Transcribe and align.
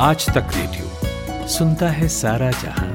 आज 0.00 0.26
तक 0.30 0.46
रेडियो। 0.54 1.48
सुनता 1.48 1.88
है 1.88 2.08
सारा 2.08 2.50
जहाँ। 2.50 2.88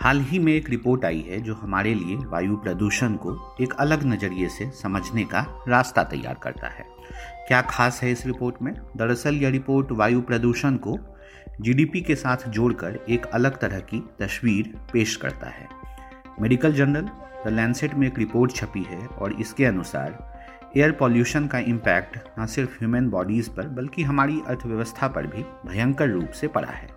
हाल 0.00 0.20
ही 0.20 0.38
में 0.38 0.52
एक 0.52 0.70
रिपोर्ट 0.70 1.04
आई 1.04 1.24
है 1.28 1.40
जो 1.40 1.54
हमारे 1.54 1.94
लिए 1.94 2.16
वायु 2.16 2.56
प्रदूषण 2.56 3.14
को 3.14 3.56
एक 3.60 3.72
अलग 3.72 4.04
नज़रिए 4.04 4.48
से 4.48 4.70
समझने 4.70 5.24
का 5.24 5.64
रास्ता 5.68 6.02
तैयार 6.04 6.40
करता 6.42 6.68
है। 6.68 6.84
क्या 7.48 7.62
खास 7.62 8.00
है 8.02 8.12
इस 8.12 8.26
रिपोर्ट 8.26 8.56
में? 8.62 8.74
दरअसल 8.96 9.34
यह 9.34 9.50
रिपोर्ट 9.50 9.92
वायु 9.92 10.20
प्रदूषण 10.20 10.76
को 10.76 10.98
जीडीपी 11.60 12.00
के 12.00 12.14
साथ 12.14 12.48
जोड़कर 12.48 12.98
एक 13.10 13.26
अलग 13.26 13.58
तरह 13.58 13.80
की 13.80 14.00
तस्वीर 14.20 14.74
पेश 14.92 15.16
करता 15.16 15.46
है। 15.46 15.68
मेडिकल 16.40 16.72
जर्नल 16.72 17.08
द 17.46 17.48
लैंसेट 17.48 17.94
में 17.94 18.06
एक 18.06 18.18
रिपोर्ट 18.18 18.52
छपी 18.52 18.82
है 18.82 19.06
और 19.06 19.32
इसके 19.32 19.64
अनुसार 19.64 20.32
एयर 20.76 20.92
पॉल्यूशन 20.92 21.46
का 21.46 21.58
इम्पैक्ट 21.58 22.18
न 22.38 22.46
सिर्फ़ 22.46 22.70
ह्यूमन 22.70 23.08
बॉडीज़ 23.08 23.50
पर 23.50 23.68
बल्कि 23.68 24.02
हमारी 24.02 24.40
अर्थव्यवस्था 24.46 25.08
पर 25.08 25.26
भी 25.26 25.42
भयंकर 25.42 26.08
रूप 26.08 26.30
से 26.30 26.48
पड़ा 26.48 26.68
है। 26.68 26.88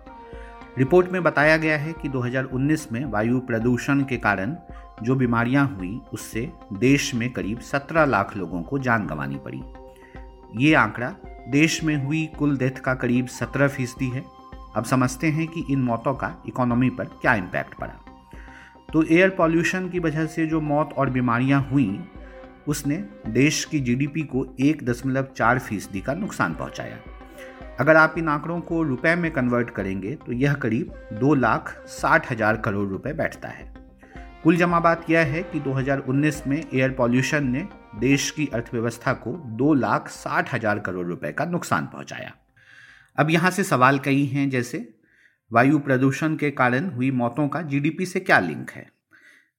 रिपोर्ट 0.78 1.08
में 1.10 1.22
बताया 1.22 1.56
गया 1.56 1.78
है 1.78 1.92
कि 1.92 2.08
2019 2.08 2.92
में 2.92 3.04
वायु 3.04 3.40
प्रदूषण 3.40 4.00
के 4.00 4.16
कारण 4.16 4.56
जो 5.02 5.14
बीमारियाँ 5.14 5.76
हुई, 5.76 6.00
उससे 6.12 6.52
देश 6.72 7.14
में 7.14 7.32
करीब 7.32 7.60
17 7.60 8.04
लाख 8.04 8.36
लोगों 8.36 8.62
को 8.62 8.78
जान 8.78 9.06
गंवानी 9.06 9.36
पड़ी। 9.36 9.62
ये 10.56 10.74
आंकड़ा 10.74 11.14
देश 11.48 11.84
में 11.84 12.04
हुई 12.04 12.30
कुल 12.38 12.58
डेथ 12.58 12.70
का 12.70 12.94
करीब 12.94 13.26
17 13.26 13.68
फ़ीसदी 13.68 14.08
है। 14.08 14.35
अब 14.76 14.84
समझते 14.84 15.26
हैं 15.26 15.46
कि 15.46 15.64
इन 15.70 15.82
मौतों 15.82 16.14
का 16.14 16.34
इकोनॉमी 16.48 16.90
पर 16.90 17.04
क्या 17.04 17.34
इम्पैक्ट 17.34 17.74
पड़ा। 17.74 17.94
तो 18.92 19.02
एयर 19.04 19.30
पॉल्यूशन 19.30 19.88
की 19.88 19.98
वजह 19.98 20.26
से 20.26 20.46
जो 20.46 20.60
मौत 20.60 20.92
और 20.92 21.10
बीमारियाँ 21.10 21.60
हुई, 21.72 22.00
उसने 22.68 22.96
देश 23.28 23.64
की 23.64 23.80
जीडीपी 23.80 24.22
को 24.22 24.46
एक 24.60 24.84
दशमलव 24.84 25.28
चार 25.36 25.58
फ़ीसदी 25.58 26.00
का 26.00 26.14
नुकसान 26.14 26.54
पहुँचाया। 26.54 26.98
अगर 27.80 27.96
आप 27.96 28.14
इन 28.18 28.28
आंकड़ों 28.28 28.60
को 28.60 28.82
रुपए 28.82 29.14
में 29.14 29.30
कन्वर्ट 29.30 29.70
करेंगे 29.70 30.14
तो 30.16 30.32
यह 30.32 30.54
करीब 30.54 30.92
दो 31.12 31.34
लाख 31.34 31.74
साठ 31.88 32.30
हज़ार 32.32 32.56
करोड़ 32.56 32.88
रुपए 32.88 33.12
बैठता 33.12 33.48
है। 33.48 33.74
कुल 34.42 34.56
जमा 34.56 34.80
बात 34.80 35.10
यह 35.10 35.26
है 35.26 35.42
कि 35.42 35.60
2019 35.60 36.46
में 36.46 36.56
एयर 36.56 36.90
पॉल्यूशन 36.90 37.46
ने 37.46 37.66
देश 37.98 38.30
की 38.30 38.48
अर्थव्यवस्था 38.54 39.12
को 39.14 39.32
दो 39.56 39.72
लाख 39.74 40.08
साठ 40.08 40.54
हज़ार 40.54 40.78
करोड़ 40.78 41.06
रुपए 41.06 41.32
का 41.32 41.44
नुकसान 41.44 41.86
पहुँचाया। 41.86 42.32
अब 43.18 43.30
यहाँ 43.30 43.50
से 43.50 43.64
सवाल 43.64 43.98
कई 43.98 44.24
हैं, 44.24 44.50
जैसे, 44.50 44.94
वायु 45.52 45.78
प्रदूषण 45.78 46.36
के 46.36 46.50
कारण 46.50 46.90
हुई 46.90 47.10
मौतों 47.10 47.48
का 47.48 47.62
जीडीपी 47.62 48.06
से 48.06 48.20
क्या 48.20 48.38
लिंक 48.38 48.70
है? 48.70 48.92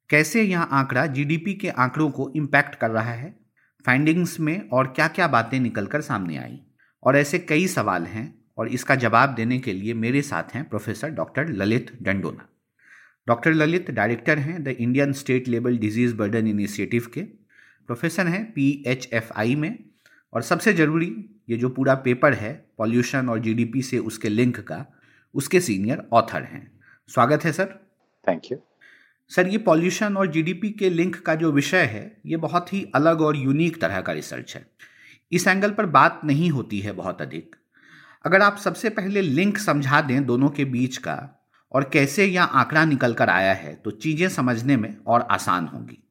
कैसे 0.10 0.44
यह 0.44 0.62
आंकड़ा 0.62 1.06
जीडीपी 1.06 1.54
के 1.54 1.70
आंकड़ों 1.70 2.10
को 2.10 2.34
इम्पैक्ट 2.36 2.76
कर 2.76 2.90
रहा 2.90 3.12
है? 3.12 3.40
फाइंडिंग्स 3.86 4.40
में 4.40 4.70
और 4.70 4.88
क्या 4.88 5.08
क्या 5.08 5.28
बातें 5.28 5.60
निकलकर 5.60 6.02
सामने 6.02 6.38
आई? 6.38 6.60
और 7.04 7.18
ऐसे 7.18 7.40
कई 7.40 7.68
सवाल 7.68 8.04
हैं 8.04 8.42
और 8.58 8.68
इसका 8.68 8.96
जवाब 8.96 9.30
देने 9.30 9.60
के 9.60 9.74
लिए 9.74 9.94
मेरे 9.94 10.22
साथ 10.22 10.44
हैं 10.54 10.70
professor 10.70 11.10
doctor 11.10 11.48
Lalit 11.48 11.92
Dandona. 12.02 12.50
Doctor 13.28 13.54
Lalit 13.54 13.92
director 13.92 14.40
हैं 14.40 14.64
the 14.64 14.68
Indian 14.68 15.14
state 15.14 15.48
level 15.48 15.78
disease 15.78 16.16
burden 16.16 16.48
initiative 16.48 17.12
के। 17.14 17.22
प्रोफेसर 17.88 18.28
हैं 18.28 18.52
पी 18.52 18.84
एच 18.88 19.10
एफ़ 19.14 19.32
आई 19.36 19.56
में। 19.56 19.84
और 20.38 20.44
सबसे 20.44 20.72
ज़रूरी 20.74 21.08
ये 21.50 21.58
जो 21.58 21.70
पूरा 21.70 21.94
पेपर 21.96 22.34
है 22.34 22.52
पॉल्यूशन 22.78 23.30
और 23.30 23.40
जीडीपी 23.40 23.82
से 23.82 23.98
उसके 24.00 24.30
लिंक 24.30 24.60
का 24.60 24.86
उसके 25.36 25.60
सीनियर 25.60 26.04
ऑथर 26.14 26.44
हैं। 26.44 26.62
स्वागत 27.10 27.46
है 27.46 27.52
सर। 27.52 27.66
थैंक 28.26 28.52
यू 28.52 28.58
सर 29.32 29.48
ये 29.48 29.58
पॉल्यूशन 29.58 30.18
और 30.18 30.32
जीडीपी 30.32 30.70
के 30.72 30.90
लिंक 30.90 31.16
का 31.16 31.36
जो 31.36 31.52
विषय 31.52 31.84
है 31.86 32.22
ये 32.26 32.38
बहुत 32.38 32.74
ही 32.74 32.86
अलग 32.96 33.22
और 33.22 33.38
यूनिक 33.38 33.82
तरह 33.82 34.02
का 34.02 34.14
रिसर्च 34.14 34.56
है। 34.56 34.66
इस 35.32 35.48
एंगल 35.48 35.72
पर 35.72 35.86
बात 35.88 36.22
नहीं 36.26 36.50
होती 36.50 36.80
है 36.80 36.92
बहुत 36.94 37.22
अधिक। 37.22 37.56
अगर 38.26 38.42
आप 38.42 38.58
सबसे 38.58 38.90
पहले 38.92 39.22
लिंक 39.22 39.58
समझा 39.58 40.02
दें 40.02 40.26
दोनों 40.26 40.50
के 40.50 40.66
बीच 40.68 40.98
का 41.00 41.20
और 41.72 41.90
कैसे 41.94 42.26
यह 42.26 42.44
आंकड़ा 42.44 42.86
निकल 42.86 43.14
कर 43.14 43.30
आया 43.30 43.54
है 43.56 43.76
तो 43.76 43.92
चीज़ें 43.98 44.28
समझने 44.30 44.78
में 44.78 44.96
और 45.08 45.28
आसान 45.32 45.68
होंगी। 45.68 46.04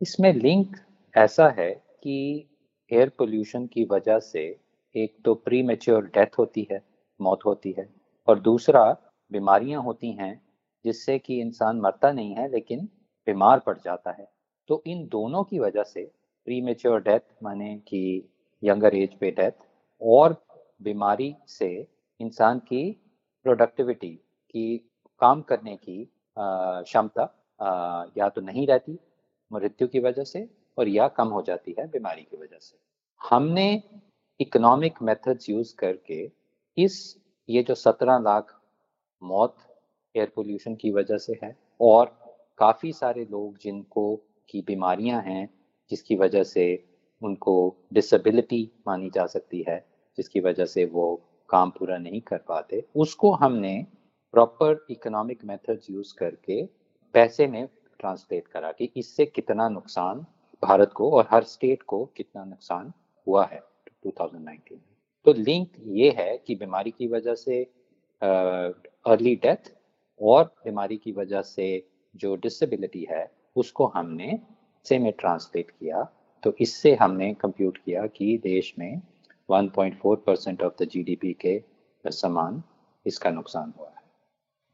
इसमें 0.00 0.32
लिंक 0.34 0.76
ऐसा 1.14 1.54
है 1.58 1.70
कि 1.70 2.48
एयर 2.90 3.08
पोल्यूशन 3.18 3.66
की 3.66 3.84
वजह 3.90 4.18
से 4.20 4.40
एक 4.94 5.16
तो 5.24 5.34
प्री 5.34 5.62
मेच्योर 5.62 6.04
डेथ 6.06 6.38
होती 6.38 6.66
है, 6.70 6.82
मौत 7.20 7.44
होती 7.46 7.74
है, 7.78 7.88
और 8.28 8.40
दूसरा 8.40 8.84
बीमारियाँ 9.32 9.82
होती 9.82 10.10
हैं 10.12 10.40
जिससे 10.84 11.18
कि 11.18 11.40
इंसान 11.40 11.80
मरता 11.80 12.10
नहीं 12.12 12.34
है, 12.34 12.50
लेकिन 12.50 12.88
बीमार 13.26 13.58
पड़ 13.58 13.76
जाता 13.78 14.10
है। 14.10 14.28
तो 14.68 14.82
इन 14.86 15.06
दोनों 15.08 15.42
की 15.44 15.58
वजह 15.58 15.82
से 15.82 16.04
प्री 16.46 16.60
मेच्योर 16.60 17.00
डेथ 17.02 17.20
माने 17.42 17.74
कि 17.88 18.30
यंगर 18.62 18.94
एज 18.96 19.14
पे 19.20 19.30
डेथ 19.30 19.64
और 20.02 20.36
बीमारी 20.82 21.34
से 21.48 21.70
इंसान 22.20 22.58
की 22.58 22.90
प्रोडक्टिविटी 23.46 24.10
की, 24.10 24.76
काम 25.20 25.40
करने 25.42 25.76
की 25.76 26.08
क्षमता 26.36 27.22
या 28.16 28.28
तो 28.28 28.40
नहीं 28.40 28.66
रहती 28.66 28.98
मृत्यु 29.50 29.88
की 29.88 30.00
वजह 30.00 30.24
से 30.24 30.48
और 30.78 30.88
या 30.88 31.08
कम 31.08 31.28
हो 31.28 31.42
जाती 31.42 31.74
है 31.78 31.86
बीमारी 31.86 32.22
की 32.22 32.36
वजह 32.36 32.58
से। 32.58 32.76
हमने 33.20 33.82
इकोनॉमिक 34.40 35.02
मेथड्स 35.02 35.48
यूज़ 35.50 35.74
करके 35.76 36.30
इस, 36.76 37.16
ये 37.48 37.62
जो 37.62 37.74
सत्रह 37.74 38.18
लाख 38.18 38.60
मौत 39.22 39.56
एयर 40.14 40.32
पोल्यूशन 40.34 40.74
की 40.74 40.90
वजह 40.90 41.16
से 41.16 41.38
है 41.42 41.56
और 41.80 42.06
काफ़ी 42.58 42.92
सारे 42.92 43.24
लोग 43.24 43.58
जिनको 43.58 44.16
की 44.48 44.60
बीमारियाँ 44.60 45.22
हैं, 45.22 45.48
जिसकी 45.90 46.16
वजह 46.16 46.42
से 46.42 46.84
उनको 47.22 47.54
डिसेबिलिटी 47.92 48.70
मानी 48.86 49.10
जा 49.10 49.26
सकती 49.26 49.64
है, 49.68 49.84
जिसकी 50.16 50.40
वजह 50.40 50.64
से 50.64 50.84
वो 50.84 51.14
काम 51.50 51.70
पूरा 51.70 51.98
नहीं 51.98 52.20
कर 52.20 52.38
पाते, 52.38 52.84
उसको 52.96 53.32
हमने 53.32 53.86
प्रॉपर 54.32 54.86
इकोनॉमिक 54.90 55.44
मेथड्स 55.44 55.90
यूज़ 55.90 56.14
करके 56.18 56.64
पैसे 57.14 57.46
में 57.46 57.66
ट्रांसलेट 58.00 58.48
करा 58.48 58.72
कि 58.72 58.90
इससे 58.96 59.26
कितना 59.26 59.68
नुकसान 59.68 60.26
भारत 60.62 60.92
को 60.92 61.10
और 61.10 61.28
हर 61.30 61.44
स्टेट 61.44 61.82
को 61.82 62.04
कितना 62.16 62.44
नुकसान 62.44 62.92
हुआ 63.26 63.46
है 63.46 63.62
2019 64.06 64.78
तो 65.24 65.32
लिंक 65.32 65.68
ये 65.78 66.10
है 66.10 66.38
कि 66.38 66.54
बीमारी 66.54 66.90
की 66.90 67.08
वजह 67.08 67.34
से 67.34 67.62
अर्ली 69.06 69.36
डेथ 69.36 69.72
और 70.20 70.44
बीमारी 70.44 70.96
की 70.96 71.12
वजह 71.12 71.42
से 71.42 71.88
जो 72.16 72.36
डिसेबिलिटी 72.36 73.06
है, 73.10 73.30
उसको 73.56 73.86
हमने 73.86 74.40
से 74.84 74.98
में 74.98 75.12
ट्रांसलेट 75.12 75.70
किया। 75.70 76.02
तो 76.42 76.54
इससे 76.60 76.94
हमने 76.94 77.34
कंप्यूट 77.34 77.78
किया 77.78 78.06
कि 78.06 78.38
देश 78.38 78.74
में 78.78 79.02
1.4 79.50 80.16
परसेंट 80.16 80.62
ऑफ़ 80.62 80.82
द 80.82 80.88
जीडीपी 80.88 81.32
के 81.32 81.62
समान 82.06 82.62
इसका 83.06 83.30
नुकसान 83.30 83.72
हुआ 83.78 83.88
है। 83.88 84.02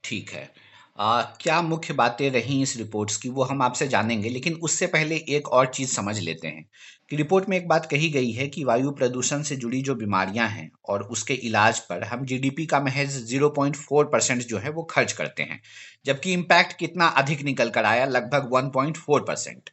ठीक 0.05 0.31
है। 0.31 0.51
आ, 1.01 1.23
क्या 1.41 1.61
मुख्य 1.63 1.95
बातें 1.95 2.31
रही 2.31 2.61
इस 2.63 2.77
रिपोर्ट्स 2.77 3.17
की 3.17 3.29
वो 3.29 3.43
हम 3.43 3.63
आपसे 3.63 3.87
जानेंगे 3.89 4.29
लेकिन 4.29 4.55
उससे 4.63 4.87
पहले 4.87 5.17
एक 5.29 5.49
और 5.49 5.67
चीज़ 5.67 5.91
समझ 5.91 6.19
लेते 6.19 6.49
हैं 6.49 6.65
कि 7.11 7.17
रिपोर्ट 7.17 7.49
में 7.49 7.57
एक 7.57 7.69
बात 7.69 7.87
कही 7.87 8.09
गई 8.11 8.31
है 8.33 8.47
कि 8.49 8.65
वायु 8.65 8.91
प्रदूषण 8.91 9.43
से 9.43 9.57
जुड़ी 9.57 9.81
जो 9.83 9.95
बीमारियाँ 9.95 10.49
हैं 10.49 10.71
और 10.89 11.03
उसके 11.09 11.35
इलाज 11.47 11.81
पर 11.81 12.05
हम 12.05 12.25
जीडीपी 12.25 12.67
का 12.67 12.81
महज 12.81 13.17
0.4 13.33 14.05
परसेंट 14.05 14.43
जो 14.43 14.59
है 14.59 14.71
वो 14.71 14.83
खर्च 14.83 15.13
करते 15.13 15.43
हैं 15.43 15.61
जबकि 16.07 16.33
इम्पैक्ट 16.33 16.79
कितना 16.79 17.07
अधिक 17.17 17.43
निकल 17.43 17.71
कर 17.71 17.85
आया 17.85 18.05
लगभग 18.07 18.51
1.4 18.55 19.21
परसेंट 19.21 19.71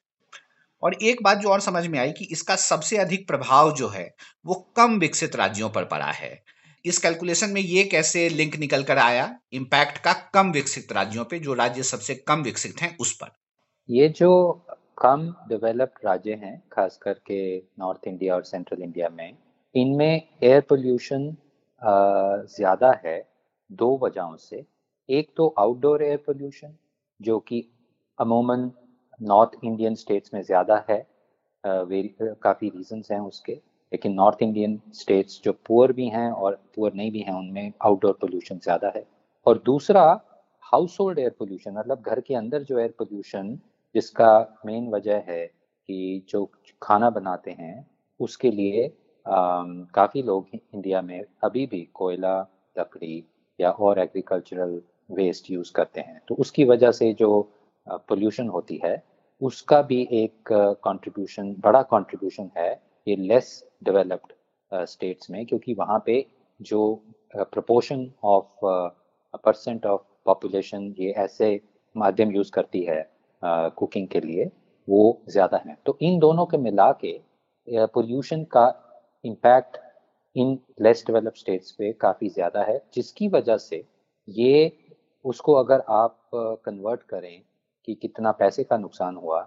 और 0.84 0.94
एक 1.04 1.24
बात 1.24 1.38
जो 1.38 1.50
और 1.50 1.62
समझ 1.62 1.88
में 1.88 2.00
आई 2.00 2.12
कि 2.12 2.26
इसका 2.32 2.56
सबसे 2.56 2.98
अधिक 2.98 3.28
प्रभाव 3.28 3.76
जो 3.76 3.90
है 3.90 4.16
वो 4.46 4.54
कम 4.78 5.00
विकसित 5.00 5.36
राज्यों 5.36 5.70
पर 5.70 5.86
पड़ा 5.86 6.12
है। 6.12 6.44
इस 6.88 6.98
कैलकुलेशन 6.98 7.50
में 7.50 7.62
ये 7.62 7.84
कैसे 7.86 8.28
लिंक 8.30 8.56
निकल 8.60 8.84
कर 8.84 8.98
आया? 9.00 9.24
इम्पैक्ट 9.54 9.98
का 10.00 10.14
कम 10.34 10.52
विकसित 10.52 10.92
राज्यों 10.92 11.26
पे, 11.26 11.40
जो 11.40 11.54
राज्य 11.56 11.84
सबसे 11.86 12.16
कम 12.28 12.44
विकसित 12.44 12.82
हैं, 12.82 12.96
उस 12.98 13.12
पर। 13.14 13.32
ये 13.90 14.08
जो 14.10 14.66
कम 14.98 15.28
डेवलप्ड 15.50 16.06
राज्य 16.06 16.34
हैं, 16.36 16.62
खास 16.72 16.98
करके 17.02 17.58
नॉर्थ 17.58 18.08
इंडिया 18.08 18.36
और 18.36 18.44
सेंट्रल 18.46 18.82
इंडिया 18.84 19.10
में, 19.10 19.38
इनमें 19.76 20.22
एयर 20.44 20.62
पोल्यूशन 20.62 21.36
ज़्यादा 21.82 22.92
है 23.06 23.20
दो 23.70 23.98
वजहों 24.04 24.36
से। 24.40 24.66
एक 25.10 25.30
तो 25.38 25.54
आउटडोर 25.60 26.04
एयर 26.04 26.18
पोल्यूशन 26.18 26.74
जो 27.20 27.40
कि 27.42 27.64
अमूमन 28.18 28.72
नॉर्थ 29.22 29.52
इंडियन 29.64 29.96
स्टेट्स 29.96 30.34
में 30.34 30.42
ज़्यादा 30.44 30.84
है 30.90 31.06
काफ़ी 31.64 32.70
रीजंस 32.70 33.12
हैं 33.12 33.20
उसके। 33.22 33.60
लेकिन 33.92 34.14
नॉर्थ 34.14 34.42
इंडियन 34.42 34.80
स्टेट्स 34.94 35.42
जो 35.44 35.54
पुअर 35.68 35.92
भी 35.94 36.08
हैं 36.10 36.30
और 36.32 36.60
पुअर 36.76 36.94
नहीं 36.94 37.12
भी 37.12 37.20
हैं, 37.20 37.34
उनमें 37.34 37.72
आउटडोर 37.82 38.18
पोल्यूशन 38.22 38.60
ज़्यादा 38.64 38.92
है। 38.96 39.06
और 39.46 39.62
दूसरा 39.66 40.04
हाउस 40.66 40.98
होल्ड 41.00 41.20
एयर 41.20 41.36
पोल्यूशन 41.40 41.74
मतलब 41.74 42.04
घर 42.04 42.20
के 42.20 42.36
अंदर 42.36 42.64
जो 42.64 42.80
एयर 42.80 42.94
पोल्यूशन 42.98 43.58
जिसका 43.96 44.62
मेन 44.66 44.90
वजह 44.90 45.24
है 45.28 45.46
कि 45.46 46.26
जो 46.30 46.44
खाना 46.82 47.10
बनाते 47.10 47.52
हैं, 47.52 47.86
उसके 48.20 48.52
लिए 48.52 48.88
काफ़ी 49.26 50.22
लोग 50.24 50.48
इंडिया 50.54 51.02
में 51.02 51.22
अभी 51.44 51.66
भी 51.66 51.88
कोयला, 51.94 52.40
लकड़ी 52.76 53.24
या 53.60 53.70
और 53.72 54.00
एग्रीकल्चरल 54.00 54.82
वेस्ट 55.12 55.50
यूज़ 55.52 55.72
करते 55.74 56.02
हैं। 56.02 56.22
तो 56.28 56.36
उसकी 56.36 56.64
वजह 56.66 56.92
से 56.92 57.12
जो 57.14 57.30
पोल्यूशन 57.88 58.48
होती 58.50 58.80
है, 58.84 59.04
उसका 59.42 59.82
भी 59.82 60.08
एक 60.14 60.52
कंट्रीब्यूशन 60.84 61.56
बड़ा 61.60 61.82
कंट्रीब्यूशन 61.86 62.50
है 62.58 62.70
ये 63.08 63.16
लेस 63.18 63.64
डेवलप्ड 63.84 64.34
स्टेट्स 64.88 65.30
में, 65.32 65.46
क्योंकि 65.46 65.74
वहाँ 65.74 66.02
पे 66.06 66.26
जो 66.60 66.80
proportion 67.36 68.10
of 68.26 68.66
percent 69.44 69.86
of 69.86 70.02
population 70.26 70.94
ये 71.00 71.12
ऐसे 71.18 71.60
माध्यम 71.96 72.32
यूज़ 72.32 72.52
करती 72.52 72.82
है 72.84 73.06
कुकिंग 73.42 74.08
के 74.08 74.20
लिए, 74.20 74.50
वो 74.88 75.22
ज़्यादा 75.30 75.62
है। 75.66 75.78
तो 75.86 75.98
इन 76.02 76.20
दोनों 76.20 76.46
के 76.46 76.58
मिला 76.58 76.92
के 77.04 77.20
पोल्यूशन 77.68 78.44
का 78.52 78.66
इम्पैक्ट 79.24 79.78
इन 80.36 80.58
लेस 80.82 81.04
डेवलप 81.08 81.34
स्टेट्स 81.36 81.72
पे 81.72 81.92
काफ़ी 82.02 82.30
ज़्यादा 82.30 82.64
है, 82.64 82.82
जिसकी 82.94 83.28
वजह 83.28 83.58
से 83.58 83.84
ये, 84.28 84.72
उसको 85.26 85.54
अगर 85.54 85.84
आप 85.90 86.20
कन्वर्ट 86.34 87.04
करें 87.04 87.42
कि 87.88 87.94
कितना 87.96 88.32
पैसे 88.34 88.64
का 88.64 88.78
नुकसान 88.78 89.16
हुआ 89.16 89.42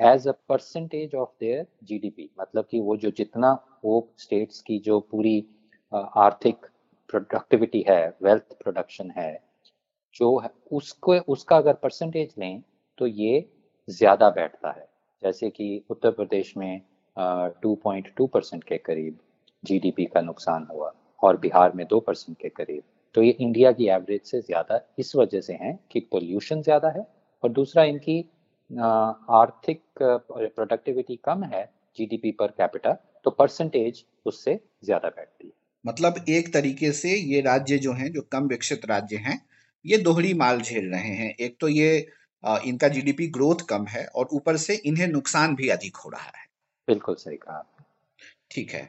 as 0.00 0.26
a 0.28 0.32
percentage 0.48 1.14
of 1.14 1.28
their 1.40 1.66
GDP 1.84 2.28
मतलब 2.40 2.66
कि 2.70 2.80
वो 2.80 2.96
जो 2.96 3.10
जितना 3.16 3.52
वो 3.84 4.08
स्टेट्स 4.18 4.60
की 4.62 4.78
जो 4.78 4.98
पूरी 5.10 5.38
आर्थिक 5.92 6.66
प्रोडक्टिविटी 7.10 7.84
है 7.88 8.08
वेल्थ 8.22 8.56
प्रोडक्शन 8.62 9.10
है, 9.10 9.40
जो 10.14 10.38
है, 10.38 10.50
उसको, 10.72 11.14
उसका 11.14 11.56
अगर 11.56 11.74
परसेंटेज 11.74 12.34
लें 12.38 12.62
तो 12.98 13.06
ये 13.06 13.44
ज़्यादा 13.88 14.28
बैठता 14.30 14.70
है। 14.70 14.86
जैसे 15.22 15.50
कि 15.50 15.82
उत्तर 15.90 16.10
प्रदेश 16.10 16.56
में 16.56 16.80
टू 17.62 17.74
पॉइंट 17.74 18.12
टू 18.16 18.26
परसेंट 18.26 18.64
के 18.64 18.78
करीब 18.78 19.18
जीडीपी 19.64 20.04
का 20.06 20.20
नुकसान 20.20 20.66
हुआ 20.72 20.92
और 21.20 21.36
बिहार 21.36 21.72
में 21.74 21.86
दो 21.86 22.00
परसेंट 22.00 22.36
के 22.38 22.48
करीब। 22.50 22.82
तो 23.14 23.22
ये 23.22 23.30
इंडिया 23.30 23.72
की 23.72 23.86
एवरेज 23.88 24.20
से 24.22 24.40
ज़्यादा 24.40 24.80
इस 24.98 25.14
वजह 25.16 25.40
से 25.40 25.54
है 25.54 25.78
कि 25.92 26.00
पोल्यूशन 26.10 26.62
ज़्यादा 26.62 26.88
है 26.88 27.06
और 27.44 27.50
दूसरा 27.50 27.84
इनकी 27.84 28.24
आर्थिक 28.70 29.82
प्रोडक्टिविटी 29.98 31.16
कम 31.24 31.44
है 31.44 31.64
जीडीपी 31.98 32.30
पर 32.32 32.46
कैपिटा 32.52 32.92
तो 33.24 33.30
परसेंटेज 33.32 34.04
उससे 34.26 34.58
ज़्यादा 34.84 35.08
बैठती 35.08 35.46
है। 35.46 35.52
मतलब 35.84 36.24
एक 36.28 36.52
तरीके 36.54 36.92
से 36.92 37.14
ये 37.14 37.40
राज्य 37.40 37.78
जो 37.78 37.92
हैं 37.92 38.10
जो 38.12 38.22
कम 38.32 38.48
विकसित 38.48 38.86
राज्य 38.86 39.16
हैं 39.18 39.40
ये 39.84 39.98
दोहरी 39.98 40.32
माल 40.34 40.60
झेल 40.60 40.86
रहे 40.86 41.14
हैं। 41.14 41.34
एक 41.36 41.56
तो 41.60 41.68
ये 41.68 41.96
इनका 42.44 42.88
जीडीपी 42.88 43.26
ग्रोथ 43.28 43.64
कम 43.68 43.86
है 43.86 44.04
और 44.06 44.28
ऊपर 44.32 44.56
से 44.58 44.74
इन्हें 44.76 45.06
नुकसान 45.08 45.54
भी 45.54 45.68
अधिक 45.68 45.96
हो 45.96 46.10
रहा 46.10 46.26
है। 46.26 46.46
बिल्कुल 46.88 47.14
सही 47.14 47.36
कहा 47.36 47.64
ठीक 48.50 48.70
है। 48.70 48.82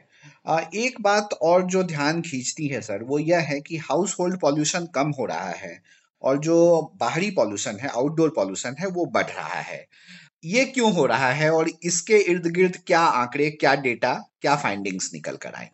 एक 0.76 1.00
बात 1.02 1.32
और 1.42 1.62
जो 1.66 1.82
ध्यान 1.84 2.20
खींचती 2.22 2.66
है 2.68 2.80
सर 2.80 3.02
वो 3.02 3.18
यह 3.20 3.40
है 3.44 3.60
कि 3.60 3.76
हाउस 3.80 4.16
होल्ड 4.20 4.40
पॉल्यूशन 4.40 4.86
कम 4.94 5.10
हो 5.10 5.26
रहा 5.26 5.50
है। 5.52 5.72
और 6.22 6.38
जो 6.38 6.56
बाहरी 7.00 7.30
पॉल्यूशन 7.30 7.78
है 7.82 7.88
आउटडोर 7.90 8.32
पॉल्यूशन 8.36 8.76
है, 8.80 8.86
वो 8.88 9.04
बढ़ 9.06 9.26
रहा 9.26 9.60
है। 9.62 9.84
ये 10.44 10.64
क्यों 10.66 10.92
हो 10.94 11.04
रहा 11.06 11.30
है 11.32 11.50
और 11.50 11.68
इसके 11.84 12.18
इर्द 12.30 12.46
गिर्द 12.54 12.76
क्या 12.86 13.00
आंकड़े, 13.00 13.50
क्या 13.50 13.74
डेटा 13.82 14.14
क्या 14.42 14.56
फाइंडिंग्स 14.56 15.10
निकल 15.14 15.36
कर 15.36 15.54
आए? 15.54 15.70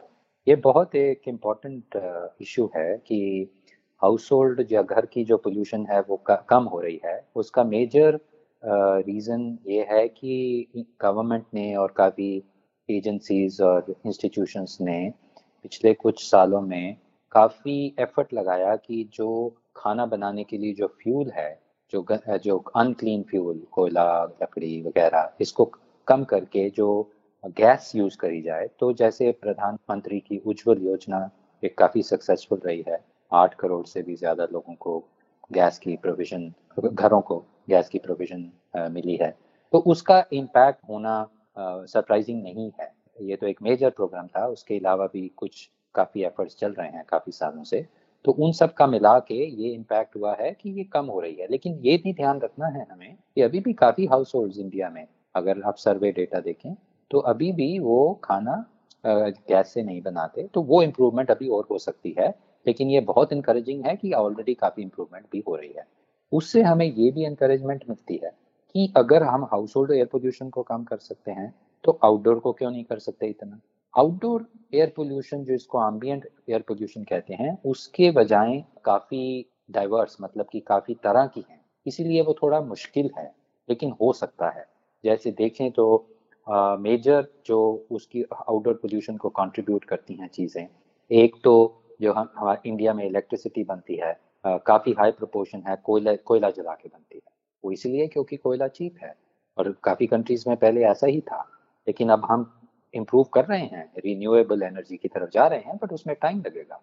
ये 0.47 0.57
बहुत 0.57 0.95
एक 0.95 1.29
इंपॉर्टेंट 1.29 1.97
इशू 2.43 2.71
है 2.77 2.97
कि 2.99 3.51
हाउस 4.03 4.29
होल्ड 4.33 4.67
या 4.73 4.83
घर 4.83 5.07
की 5.07 5.25
जो 5.25 5.37
पोल्यूशन 5.37 5.87
है, 5.91 6.01
वो 6.01 6.23
कम 6.29 6.65
हो 6.65 6.81
रही 6.81 7.01
है। 7.05 7.21
उसका 7.37 7.65
मेजर 7.65 8.19
रीज़न 8.63 9.59
ये 9.69 9.87
है 9.91 10.07
कि 10.09 10.85
गवर्नमेंट 11.03 11.45
ने 11.55 11.75
और 11.77 11.93
काफ़ी 11.97 12.31
एजेंसीज 12.89 13.61
और 13.61 13.95
इंस्टीट्यूशंस 14.07 14.77
ने 14.81 14.99
पिछले 15.63 15.93
कुछ 15.95 16.23
सालों 16.25 16.61
में 16.63 16.97
काफ़ी 17.33 17.95
एफर्ट 18.01 18.35
लगाया 18.35 18.75
कि 18.77 19.09
जो 19.15 19.29
खाना 19.77 20.07
बनाने 20.07 20.45
के 20.45 20.59
लिए 20.59 20.75
जो 20.75 20.87
फ्यूल 21.03 21.31
है, 21.31 21.59
जो 21.93 22.07
जो 22.39 22.57
अनक्लीन 22.77 23.23
फ्यूल 23.23 23.61
कोयला, 23.73 24.25
लकड़ी 24.43 24.81
वगैरह, 24.83 25.33
इसको 25.41 25.71
कम 26.07 26.25
करके 26.25 26.69
जो 26.71 26.89
गैस 27.57 27.93
यूज़ 27.97 28.17
करी 28.19 28.41
जाए 28.43 28.69
तो 28.81 28.93
जैसे 28.93 29.31
प्रधानमंत्री 29.43 30.19
की 30.21 30.39
उज्जवल 30.39 30.83
योजना 30.83 31.29
एक 31.63 31.77
काफ़ी 31.79 32.03
सक्सेसफुल 32.03 32.61
रही 32.67 32.85
है। 32.89 32.99
आठ 33.33 33.55
करोड़ 33.55 33.85
से 33.87 34.03
भी 34.03 34.15
ज़्यादा 34.17 34.45
लोगों 34.53 34.75
को 34.75 34.99
गैस 35.51 35.79
की 35.79 35.97
प्रोविज़न 35.97 36.53
घरों 36.83 37.21
को 37.21 37.39
गैस 37.71 37.89
की 37.89 37.99
प्रोविज़न 37.99 38.51
मिली 38.93 39.17
है। 39.17 39.31
तो 39.73 39.79
उसका 39.87 40.25
इम्पैक्ट 40.33 40.81
होना 40.89 41.15
सरप्राइजिंग 41.57 42.43
नहीं 42.43 42.71
है। 42.81 42.93
ये 43.21 43.37
तो 43.37 43.47
एक 43.47 43.63
मेजर 43.63 43.91
प्रोग्राम 43.91 44.27
था, 44.27 44.47
उसके 44.47 44.79
अलावा 44.79 45.07
भी 45.07 45.27
कुछ 45.37 45.69
काफ़ी 45.95 46.23
एफर्ट्स 46.25 46.57
चल 46.59 46.73
रहे 46.73 46.89
हैं 46.89 47.05
काफ़ी 47.09 47.33
सालों 47.33 47.65
से। 47.65 47.87
तो 48.27 48.33
उन 48.33 48.53
सब 48.53 48.73
का 48.75 48.87
मिला 48.87 49.19
के 49.21 49.35
ये 49.35 49.69
इम्पैक्ट 49.71 50.17
हुआ 50.17 50.35
है 50.41 50.51
कि 50.53 50.71
ये 50.71 50.85
कम 50.85 51.07
हो 51.07 51.21
रही 51.21 51.35
है। 51.35 51.47
लेकिन 51.51 51.75
ये 51.83 51.97
भी 52.05 52.13
ध्यान 52.13 52.41
रखना 52.41 52.67
है 52.69 52.87
हमें 52.91 53.15
कि 53.37 53.43
अभी 53.43 53.61
भी 53.61 53.73
काफ़ी 53.75 54.07
हाउस 54.07 54.35
होल्ड 54.35 54.57
इंडिया 54.59 54.89
में, 54.91 55.07
अगर 55.35 55.63
आप 55.63 55.77
सर्वे 55.77 56.11
डेटा 56.13 56.41
देखें 56.41 56.75
तो 57.11 57.19
अभी 57.25 57.51
भी 57.53 57.79
वो 57.79 58.21
खाना 58.25 58.65
गैस 59.05 59.73
से 59.75 59.83
नहीं 59.83 60.01
बनाते 60.03 60.47
तो 60.55 60.63
वो 60.63 60.83
इम्प्रूवमेंट 60.83 61.31
अभी 61.31 61.49
और 61.49 61.67
हो 61.71 61.79
सकती 61.79 62.15
है। 62.19 62.29
लेकिन 62.67 62.91
ये 62.91 63.01
बहुत 63.03 63.33
इंकरेजिंग 63.33 63.85
है 63.87 63.95
कि 63.97 64.13
ऑलरेडी 64.15 64.55
काफ़ी 64.55 64.83
इम्प्रूवमेंट 64.83 65.25
भी 65.33 65.43
हो 65.49 65.55
रही 65.57 65.73
है। 65.77 65.87
उससे 66.33 66.63
हमें 66.63 66.87
ये 66.87 67.11
भी 67.11 67.25
इंकरेजमेंट 67.27 67.85
मिलती 67.89 68.21
है 68.25 68.31
कि 68.75 68.93
अगर 68.97 69.23
हम 69.23 69.45
हाउस 69.45 69.77
होल्ड 69.77 69.93
एयर 69.93 70.07
पोल्यूशन 70.13 70.49
को 70.51 70.63
कम 70.65 70.85
कर 70.85 70.99
सकते 70.99 71.31
हैं 71.31 71.53
तो 71.85 71.99
आउटडोर 72.05 72.39
को 72.39 72.53
क्यों 72.53 72.71
नहीं 72.71 72.85
कर 72.85 72.99
सकते 72.99 73.27
इतना? 73.29 73.61
आउटडोर 73.95 74.45
एयर 74.75 74.93
पोल्यूशन 74.97 75.45
जो 75.45 75.55
इसको 75.55 75.87
एम्बियंट 75.87 76.27
एयर 76.51 76.63
पोल्यूशन 76.69 77.05
कहते 77.05 77.35
हैं 77.35 77.57
उसके 77.67 78.11
बजाय 78.11 78.63
काफ़ी 78.85 79.23
डाइवर्स 79.71 80.17
मतलब 80.23 80.47
कि 80.53 80.61
काफ़ी 80.61 80.95
तरह 81.05 81.27
की 81.27 81.45
हैं। 81.51 81.61
इसीलिए 81.87 82.23
वो 82.23 82.35
थोड़ा 82.43 82.61
मुश्किल 82.61 83.11
है 83.19 83.25
लेकिन 83.69 83.93
हो 84.01 84.13
सकता 84.13 84.49
है। 84.51 84.65
जैसे 85.05 85.31
देखें 85.31 85.71
तो 85.71 85.87
मेजर 86.47 87.23
uh, 87.23 87.29
जो 87.47 87.87
उसकी 87.91 88.23
आउटडोर 88.35 88.75
पोल्यूशन 88.75 89.17
को 89.17 89.29
कंट्रीब्यूट 89.29 89.85
करती 89.85 90.15
हैं 90.15 90.29
चीज़ें 90.29 90.67
एक 91.11 91.37
तो 91.45 91.55
जो 92.01 92.13
हम 92.13 92.29
हमारे 92.37 92.69
इंडिया 92.69 92.95
में 92.95 93.05
इलेक्ट्रिसिटी 93.07 93.65
बनती 93.65 93.97
है 93.97 94.13
uh, 94.45 94.59
काफ़ी 94.67 94.93
हाई 94.93 95.11
प्रोपोर्शन 95.13 95.63
है 95.69 95.77
कोयला 95.85 96.15
कोयला 96.25 96.51
जला 96.51 96.75
के 96.75 96.89
बनती 96.89 97.17
है। 97.17 97.33
वो 97.65 97.73
इसलिए 97.73 98.07
क्योंकि 98.07 98.37
कोयला 98.37 98.69
चीप 98.69 99.03
है 99.03 99.15
और 99.59 99.75
काफ़ी 99.85 100.07
कंट्रीज़ 100.07 100.49
में 100.49 100.57
पहले 100.57 100.85
ऐसा 100.85 101.07
ही 101.07 101.21
था 101.21 101.45
लेकिन 101.87 102.09
अब 102.09 102.25
हम 102.25 102.51
इम्प्रूव 102.95 103.25
कर 103.35 103.45
रहे 103.45 103.65
हैं 103.65 103.85
रिन्यूएबल 104.05 104.63
एनर्जी 104.63 104.97
की 104.97 105.09
तरफ़ 105.09 105.31
जा 105.31 105.47
रहे 105.47 105.61
हैं 105.61 105.77
बट 105.83 105.93
उसमें 105.93 106.15
टाइम 106.23 106.39
लगेगा। 106.39 106.81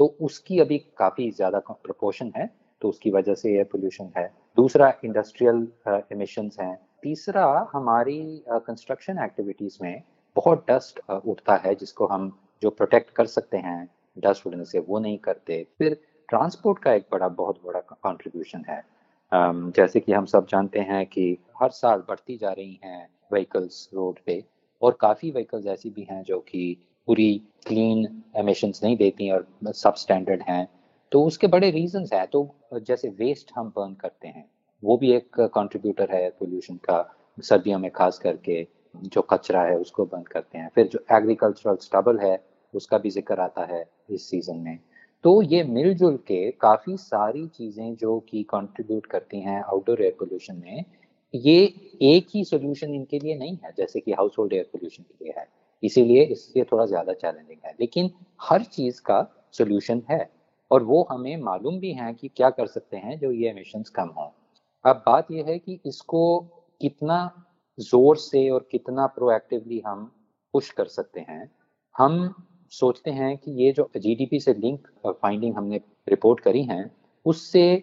तो 0.00 0.06
उसकी 0.20 0.58
अभी 0.60 0.78
काफ़ी 0.98 1.30
ज़्यादा 1.30 1.58
प्रपोर्शन 1.68 2.32
है 2.36 2.50
तो 2.82 2.88
उसकी 2.88 3.10
वजह 3.10 3.34
से 3.34 3.50
एयर 3.50 3.64
पोल्यूशन 3.64 4.10
है। 4.16 4.26
दूसरा 4.56 4.92
इंडस्ट्रियल 5.04 5.66
एमिशंस 6.12 6.56
हैं। 6.60 6.76
तीसरा, 7.02 7.68
हमारी 7.72 8.44
कंस्ट्रक्शन 8.48 9.18
एक्टिविटीज़ 9.24 9.78
में 9.82 10.02
बहुत 10.36 10.64
डस्ट 10.70 11.00
उठता 11.10 11.54
है, 11.56 11.74
जिसको 11.74 12.06
हम 12.06 12.32
जो 12.62 12.70
प्रोटेक्ट 12.70 13.10
कर 13.10 13.26
सकते 13.26 13.56
हैं 13.58 13.88
डस्ट 14.16 14.46
उड़ने 14.46 14.64
से 14.64 14.78
वो 14.78 14.98
नहीं 14.98 15.18
करते। 15.18 15.62
फिर 15.78 15.94
ट्रांसपोर्ट 16.28 16.78
का 16.78 16.92
एक 16.92 17.06
बड़ा, 17.12 17.28
बहुत 17.30 17.60
बड़ा 17.64 17.80
कंट्रीब्यूशन 17.80 18.64
है। 18.68 18.82
जैसे 19.76 20.00
कि 20.00 20.12
हम 20.12 20.24
सब 20.26 20.46
जानते 20.46 20.80
हैं 20.80 21.04
कि 21.06 21.26
हर 21.62 21.70
साल 21.70 22.02
बढ़ती 22.08 22.36
जा 22.36 22.52
रही 22.52 22.78
हैं 22.84 23.08
व्हीकल्स 23.32 23.88
रोड 23.94 24.18
पे। 24.26 24.42
और 24.82 24.96
काफ़ी 25.00 25.30
व्हीकल्स 25.30 25.66
ऐसी 25.66 25.90
भी 25.90 26.06
हैं 26.10 26.22
जो 26.22 26.38
कि 26.40 26.76
पूरी 27.08 27.32
क्लीन 27.66 28.22
एमिशंस 28.36 28.80
नहीं 28.84 28.96
देती 28.96 29.30
और 29.30 29.46
सब 29.66 29.94
स्टैंडर्ड 29.94 30.42
हैं। 30.48 30.66
तो 31.12 31.22
उसके 31.24 31.46
बड़े 31.46 31.70
रीजंस 31.70 32.12
हैं। 32.12 32.26
तो 32.26 32.48
जैसे 32.74 33.08
वेस्ट 33.08 33.52
हम 33.56 33.68
बर्न 33.76 33.94
करते 33.94 34.28
हैं, 34.28 34.44
वो 34.82 34.96
भी 34.96 35.12
एक 35.12 35.40
कंट्रीब्यूटर 35.54 36.14
है 36.14 36.28
पोल्यूशन 36.30 36.76
का, 36.84 37.04
सर्दियों 37.38 37.78
में 37.78 37.90
खास 37.90 38.18
करके 38.18 38.66
जो 38.94 39.22
कचरा 39.22 39.62
है 39.62 39.76
उसको 39.78 40.04
बंद 40.06 40.28
करते 40.28 40.58
हैं। 40.58 40.68
फिर 40.74 40.86
जो 40.86 40.98
एग्रीकल्चरल 41.12 41.76
स्टबल 41.76 42.18
है, 42.18 42.38
उसका 42.74 42.98
भी 42.98 43.10
ज़िक्र 43.10 43.40
आता 43.40 43.64
है 43.64 43.84
इस 44.10 44.28
सीज़न 44.30 44.56
में। 44.56 44.78
तो 45.24 45.40
ये 45.42 45.62
मिलजुल 45.64 46.16
के 46.26 46.50
काफ़ी 46.50 46.96
सारी 46.96 47.46
चीज़ें 47.48 47.94
जो 47.96 48.18
कि 48.28 48.42
कंट्रीब्यूट 48.42 49.06
करती 49.06 49.40
हैं 49.40 49.62
आउटडोर 49.62 50.02
एयर 50.02 50.16
पोल्यूशन 50.18 50.56
में 50.56 50.84
ये 51.38 51.62
एक 52.04 52.26
ही 52.30 52.44
सोल्यूशन 52.44 52.94
इनके 52.94 53.18
लिए 53.18 53.36
नहीं 53.36 53.56
है, 53.64 53.72
जैसे 53.78 54.00
कि 54.00 54.12
हाउस 54.12 54.34
होल्ड 54.38 54.52
एयर 54.52 54.68
पोल्यूशन 54.72 55.02
के 55.02 55.24
लिए 55.24 55.34
है। 55.38 55.46
इसीलिए 55.82 56.22
इससे 56.24 56.64
थोड़ा 56.64 56.86
ज़्यादा 56.86 57.12
चैलेंजिंग 57.14 57.58
है। 57.66 57.74
लेकिन 57.80 58.10
हर 58.40 58.62
चीज़ 58.64 59.00
का 59.00 59.20
सोल्यूशन 59.54 60.02
है 60.10 60.28
और 60.70 60.82
वो 60.82 61.06
हमें 61.10 61.36
मालूम 61.36 61.78
भी 61.80 61.92
है 61.92 62.12
कि 62.14 62.28
क्या 62.28 62.50
कर 62.50 62.66
सकते 62.66 62.96
हैं 62.96 63.18
जो 63.18 63.30
ये 63.32 63.50
एमिशन 63.50 63.82
कम 63.94 64.08
हो। 64.18 64.32
अब 64.84 65.02
बात 65.06 65.30
यह 65.30 65.44
है 65.46 65.58
कि 65.58 65.78
इसको 65.86 66.38
कितना 66.80 67.18
ज़ोर 67.78 68.16
से 68.16 68.48
और 68.50 68.66
कितना 68.70 69.06
प्रोएक्टिवली 69.08 69.82
हम 69.86 70.10
पुश 70.54 70.70
कर 70.70 70.86
सकते 70.88 71.20
हैं। 71.20 71.50
हम 71.94 72.34
सोचते 72.72 73.10
हैं 73.10 73.36
कि 73.38 73.52
ये 73.54 73.72
जो 73.72 73.88
जीडीपी 73.96 74.40
से 74.40 74.54
लिंक 74.54 74.88
फाइंडिंग 75.06 75.54
हमने 75.54 75.80
रिपोर्ट 76.08 76.40
करी 76.40 76.62
हैं, 76.62 76.90
उससे 77.26 77.82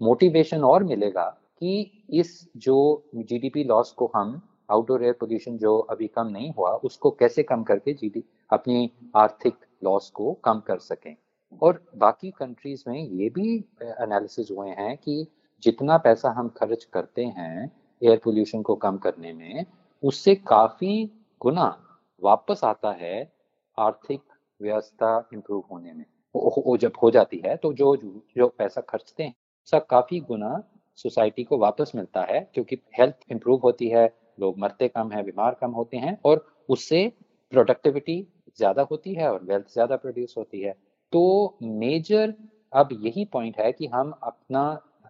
मोटिवेशन 0.00 0.64
और 0.64 0.84
मिलेगा 0.84 1.26
कि 1.64 2.02
इस 2.10 2.48
जो 2.56 2.76
जीडीपी 3.16 3.62
लॉस 3.64 3.90
को 3.92 4.10
हम 4.16 4.40
आउटडोर 4.70 5.04
एयर 5.04 5.12
पोल्यूशन 5.12 5.56
जो 5.58 5.76
अभी 5.78 6.06
कम 6.06 6.26
नहीं 6.26 6.52
हुआ, 6.52 6.70
उसको 6.70 7.10
कैसे 7.10 7.42
कम 7.42 7.62
करके 7.62 7.92
जीडी 7.92 8.22
अपनी 8.52 8.90
आर्थिक 9.16 9.54
लॉस 9.84 10.10
को 10.10 10.32
कम 10.44 10.60
कर 10.60 10.78
सकें। 10.78 11.14
और 11.62 11.80
बाकी 11.96 12.30
कंट्रीज़ 12.30 12.82
में 12.88 12.98
ये 12.98 13.28
भी 13.28 13.56
एनालिसिस 13.82 14.50
हुए 14.50 14.70
हैं 14.70 14.96
कि 14.96 15.26
जितना 15.62 15.96
पैसा 15.98 16.30
हम 16.30 16.48
खर्च 16.48 16.84
करते 16.84 17.24
हैं 17.24 17.70
एयर 18.02 18.20
पोल्यूशन 18.24 18.62
को 18.62 18.74
कम 18.76 18.96
करने 18.96 19.32
में, 19.32 19.66
उससे 20.02 20.34
काफ़ी 20.34 21.10
गुना 21.40 21.66
वापस 22.22 22.64
आता 22.64 22.92
है 22.92 23.32
आर्थिक 23.78 24.20
व्यवस्था 24.60 25.16
इंप्रूव 25.34 25.64
होने 25.72 25.92
में। 25.92 26.04
वो 26.34 26.76
जब 26.76 26.92
हो 27.02 27.10
जाती 27.10 27.42
है 27.46 27.56
तो 27.56 27.72
जो 27.72 27.96
जो 28.36 28.48
पैसा 28.48 28.80
खर्चते 28.80 29.22
हैं, 29.22 29.34
उसका 29.66 29.78
काफ़ी 29.78 30.20
गुना 30.20 30.62
सोसाइटी 30.98 31.44
को 31.44 31.58
वापस 31.58 31.92
मिलता 31.94 32.22
है, 32.22 32.40
क्योंकि 32.54 32.78
हेल्थ 32.98 33.30
इंप्रूव 33.30 33.60
होती 33.64 33.88
है, 33.88 34.06
लोग 34.40 34.58
मरते 34.58 34.88
कम 34.88 35.10
है, 35.12 35.22
बीमार 35.22 35.56
कम 35.60 35.70
होते 35.70 35.96
हैं, 35.96 36.18
और 36.24 36.46
उससे 36.68 37.06
प्रोडक्टिविटी 37.52 38.26
ज़्यादा 38.58 38.82
होती 38.90 39.14
है 39.14 39.30
और 39.32 39.42
वेल्थ 39.44 39.72
ज़्यादा 39.72 39.96
प्रोड्यूस 39.96 40.34
होती 40.38 40.60
है। 40.60 40.74
तो 41.12 41.58
मेजर 41.62 42.34
अब 42.72 42.88
यही 42.92 43.24
पॉइंट 43.24 43.58
है 43.58 43.70
कि 43.72 43.86
हम 43.86 44.10
अपना 44.22 44.62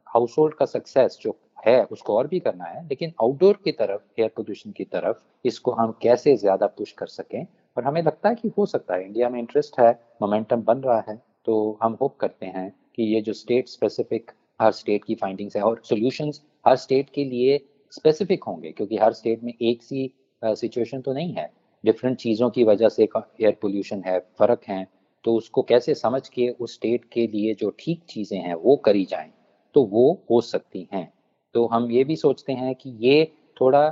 हाउस 0.07 0.35
होल्ड 0.39 0.55
का 0.55 0.65
सक्सेस 0.65 1.19
जो 1.23 1.37
है, 1.67 1.83
उसको 1.85 2.17
और 2.17 2.27
भी 2.27 2.39
करना 2.41 2.65
है, 2.65 2.87
लेकिन 2.89 3.13
आउटडोर 3.23 3.59
की 3.65 3.73
तरफ़ 3.73 4.21
एयर 4.21 4.31
पोल्यूशन 4.37 4.71
की 4.71 4.85
तरफ़, 4.85 5.17
इसको 5.45 5.73
हम 5.73 5.95
कैसे 6.03 6.37
ज़्यादा 6.37 6.67
पुश 6.69 6.93
कर 6.93 7.07
सकें? 7.07 7.47
और 7.77 7.85
हमें 7.85 8.03
लगता 8.03 8.29
है 8.29 8.35
कि 8.35 8.49
हो 8.59 8.67
सकता 8.67 8.95
है 8.95 9.05
इंडिया 9.05 9.29
में 9.29 9.39
इंटरेस्ट 9.39 9.79
है 9.81 9.91
मोमेंटम 10.23 10.63
बन 10.63 10.79
रहा 10.79 11.03
है 11.09 11.17
तो 11.47 11.79
हम 11.83 11.97
होप 12.01 12.17
करते 12.17 12.47
हैं 12.47 12.71
कि 12.97 13.03
ये 13.15 13.21
जो 13.21 13.33
स्टेट 13.33 13.69
स्पेसिफिक 13.69 14.31
हर 14.61 14.73
स्टेट 14.73 15.05
की 15.05 15.15
फाइंडिंग्स 15.15 15.57
है 15.57 15.63
और 15.63 15.81
सॉल्यूशंस 15.85 16.43
हर 16.65 16.77
स्टेट 16.77 17.11
के 17.15 17.25
लिए 17.25 17.59
स्पेसिफिक 17.93 18.45
होंगे, 18.45 18.71
क्योंकि 18.73 18.97
हर 18.97 19.13
स्टेट 19.13 19.43
में 19.45 19.53
एक 19.53 19.83
सी 19.83 20.11
सिचुएशन 20.43 21.01
तो 21.01 21.13
नहीं 21.13 21.33
है। 21.35 21.51
डिफरेंट 21.85 22.17
चीज़ों 22.19 22.49
की 22.51 22.65
वजह 22.65 22.89
से 22.89 23.03
एयर 23.03 23.57
पोल्यूशन 23.63 24.03
है, 24.07 24.19
फ़र्क 24.39 24.61
है 24.69 24.87
तो 25.25 25.35
उसको 25.35 25.63
कैसे 25.63 25.95
समझ 25.95 26.29
के 26.29 26.49
उस 26.51 26.75
स्टेट 26.75 27.05
के 27.13 27.27
लिए 27.27 27.55
जो 27.55 27.73
ठीक 27.79 28.01
चीज़ें 28.09 28.39
हैं 28.39 28.55
वो 28.57 28.77
करी 28.85 29.05
जाएँ 29.05 29.31
तो 29.75 29.85
वो 29.85 30.11
हो 30.31 30.41
सकती 30.43 30.87
हैं। 30.93 31.13
तो 31.55 31.67
हम 31.67 31.91
ये 31.91 32.03
भी 32.05 32.17
सोचते 32.17 32.53
हैं 32.53 32.75
कि 32.75 32.91
ये 33.01 33.25
थोड़ा 33.57 33.87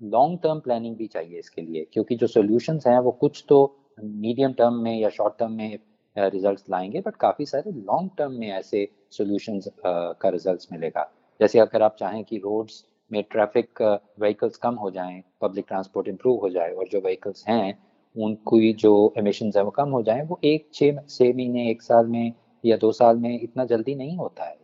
लॉन्ग 0.00 0.38
टर्म 0.42 0.60
प्लानिंग 0.60 0.96
भी 0.96 1.06
चाहिए 1.06 1.38
इसके 1.38 1.62
लिए, 1.62 1.86
क्योंकि 1.92 2.16
जो 2.16 2.26
सोल्यूशंस 2.26 2.86
हैं 2.86 2.98
वो 2.98 3.10
कुछ 3.12 3.44
तो 3.48 3.58
मीडियम 3.98 4.52
टर्म 4.52 4.74
में 4.74 4.98
या 4.98 5.08
शॉर्ट 5.10 5.38
टर्म 5.38 5.52
में 5.52 5.78
रिजल्ट्स 6.16 6.64
लाएँगे 6.70 7.00
बट 7.00 7.16
काफ़ी 7.16 7.46
सारे 7.46 7.72
लॉन्ग 7.72 8.10
टर्म 8.18 8.32
में 8.32 8.48
ऐसे 8.50 8.88
सॉल्यूशंस 9.10 9.68
का 9.86 10.28
रिजल्ट्स 10.28 10.68
मिलेगा। 10.72 11.08
जैसे 11.40 11.58
अगर 11.58 11.82
आप 11.82 11.96
चाहें 11.98 12.22
कि 12.24 12.38
रोड्स 12.38 12.84
में 13.10 13.22
ट्रैफ़िक 13.22 13.82
व्हीकल्स 14.20 14.56
कम 14.56 14.74
हो 14.74 14.90
जाएँ 14.90 15.22
पब्लिक 15.40 15.64
ट्रांसपोर्ट 15.68 16.08
इम्प्रूव 16.08 16.40
हो 16.40 16.50
जाए, 16.50 16.70
और 16.70 16.88
जो 16.88 17.00
व्हीकल्स 17.00 17.44
हैं, 17.48 17.78
उनकी 18.16 18.72
जो 18.74 19.12
एमिशन 19.18 19.52
है 19.56 19.62
वो 19.62 19.70
कम 19.70 19.90
हो 19.90 20.02
जाए, 20.02 20.22
वो 20.22 20.40
एक 20.44 20.68
छः 20.74 20.98
छः 21.08 21.32
महीने, 21.34 21.70
एक 21.70 21.82
साल 21.82 22.06
में 22.06 22.32
या 22.64 22.76
दो 22.76 22.92
साल 22.92 23.16
में 23.16 23.38
इतना 23.40 23.64
जल्दी 23.64 23.94
नहीं 23.94 24.16
होता 24.16 24.44
है। 24.44 24.58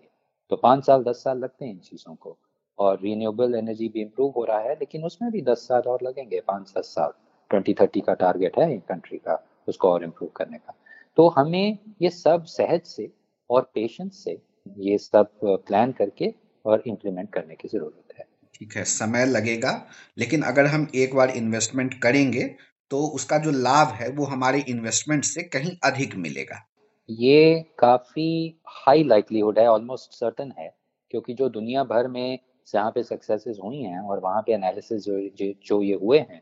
तो 0.50 0.56
पाँच 0.56 0.84
साल, 0.86 1.02
दस 1.04 1.22
साल 1.24 1.38
लगते 1.38 1.64
हैं 1.64 1.72
इन 1.72 1.78
चीज़ों 1.78 2.14
को, 2.14 2.36
और 2.78 3.00
रीन्यूएबल 3.02 3.54
एनर्जी 3.54 3.88
भी 3.88 4.00
इम्प्रूव 4.00 4.32
हो 4.36 4.44
रहा 4.44 4.58
है, 4.58 4.74
लेकिन 4.74 5.04
उसमें 5.04 5.30
भी 5.32 5.42
दस 5.42 5.66
साल 5.68 5.82
और 5.82 6.02
लगेंगे, 6.02 6.40
पाँच, 6.40 6.72
दस 6.78 6.94
साल। 6.94 7.12
ट्वेंटी 7.50 7.74
थर्टी 7.74 8.00
का 8.00 8.14
टारगेट 8.14 8.58
है 8.58 8.76
कंट्री 8.78 9.18
का, 9.18 9.42
उसको 9.68 9.90
और 9.90 10.04
इम्प्रूव 10.04 10.30
करने 10.36 10.58
का। 10.58 10.74
तो 11.18 11.28
हमें 11.28 11.78
ये 12.02 12.10
सब 12.10 12.44
सहज 12.44 12.82
से 12.87 13.10
और 13.50 13.62
पेशेंस 13.75 14.25
से 14.25 14.37
ये 14.78 14.98
सब 14.98 15.30
प्लान 15.44 15.92
करके 15.92 16.32
और 16.64 16.82
इम्प्लीमेंट 16.87 17.32
करने 17.32 17.54
की 17.54 17.68
ज़रूरत 17.68 18.18
है। 18.18 18.25
ठीक 18.54 18.76
है 18.76 18.84
समय 18.84 19.25
लगेगा 19.26 19.72
लेकिन 20.18 20.42
अगर 20.42 20.66
हम 20.66 20.87
एक 20.94 21.14
बार 21.14 21.30
इन्वेस्टमेंट 21.30 21.94
करेंगे 21.94 22.44
तो 22.90 23.00
उसका 23.14 23.38
जो 23.38 23.50
लाभ 23.50 23.88
है 23.92 24.08
वो 24.10 24.25
हमारे 24.25 24.64
इन्वेस्टमेंट 24.68 25.25
से 25.25 25.42
कहीं 25.42 25.76
अधिक 25.84 26.14
मिलेगा। 26.16 26.64
ये 27.08 27.62
काफ़ी 27.78 28.60
हाई 28.76 29.04
लाइकलीहुड 29.04 29.58
है 29.58 29.66
ऑलमोस्ट 29.66 30.12
सर्टन 30.12 30.52
है 30.58 30.72
क्योंकि 31.10 31.34
जो 31.34 31.48
दुनिया 31.48 31.84
भर 31.84 32.08
में 32.08 32.38
जहाँ 32.68 32.90
पे 32.90 33.02
सक्सेसेस 33.02 33.58
हुई 33.64 33.82
हैं 33.82 34.00
और 34.00 34.20
वहाँ 34.20 34.42
पे 34.42 34.52
एनालिसिस 34.52 35.04
जो, 35.04 35.20
जो 35.20 35.52
जो 35.66 35.82
ये 35.82 35.94
हुए 35.94 36.18
हैं 36.20 36.40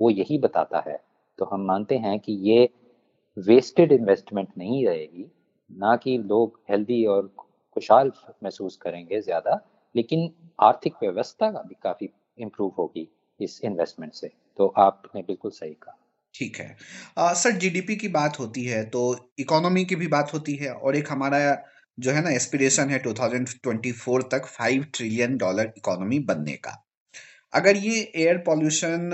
वो 0.00 0.10
यही 0.10 0.38
बताता 0.38 0.82
है। 0.88 0.98
तो 1.38 1.44
हम 1.44 1.64
मानते 1.66 1.96
हैं 1.98 2.18
कि 2.20 2.32
ये 2.50 2.68
वेस्टेड 3.46 3.92
इन्वेस्टमेंट 3.92 4.48
नहीं 4.58 4.86
रहेगी 4.86 5.30
ना 5.70 5.94
कि 5.96 6.16
लोग 6.18 6.60
हेल्दी 6.70 7.04
और 7.06 7.26
खुशहाल 7.76 8.12
महसूस 8.44 8.76
करेंगे 8.76 9.20
ज़्यादा 9.20 9.60
लेकिन 9.94 10.30
आर्थिक 10.60 10.94
व्यवस्था 11.02 11.50
का 11.50 11.62
भी 11.62 11.74
काफ़ी 11.82 12.08
इम्प्रूव 12.38 12.72
होगी 12.78 13.08
इस 13.40 13.60
इन्वेस्टमेंट 13.64 14.12
से। 14.12 14.30
तो 14.58 14.66
आपने 14.78 15.22
बिल्कुल 15.22 15.50
सही 15.50 15.72
कहा। 15.74 15.96
ठीक 16.34 16.56
है। 16.56 16.76
आ, 17.18 17.32
सर 17.32 17.50
जीडीपी 17.50 17.96
की 17.96 18.08
बात 18.08 18.38
होती 18.38 18.64
है 18.64 18.84
तो 18.84 19.02
इकोनॉमी 19.38 19.84
की 19.84 19.96
भी 19.96 20.06
बात 20.06 20.32
होती 20.34 20.54
है 20.56 20.72
और 20.72 20.96
एक 20.96 21.10
हमारा 21.10 21.38
जो 21.98 22.10
है 22.10 22.22
ना 22.24 22.30
एस्पिरेशन 22.30 22.90
है 22.90 23.02
2024 23.02 24.22
तक 24.22 24.46
5 24.46 24.84
ट्रिलियन 24.94 25.36
डॉलर 25.36 25.72
इकोनॉमी 25.76 26.18
बनने 26.18 26.52
का। 26.52 26.76
अगर 27.52 27.76
ये 27.76 28.00
एयर 28.16 28.38
पॉल्यूशन 28.46 29.10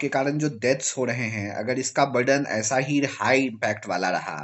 के 0.00 0.08
कारण 0.08 0.38
जो 0.38 0.48
डेथ्स 0.60 0.96
हो 0.98 1.04
रहे 1.04 1.26
हैं, 1.28 1.50
अगर 1.54 1.78
इसका 1.78 2.04
बर्डन 2.08 2.44
ऐसा 2.50 2.76
ही 2.80 2.98
हाई 3.12 3.42
इम्पैक्ट 3.46 3.88
वाला 3.88 4.10
रहा 4.10 4.38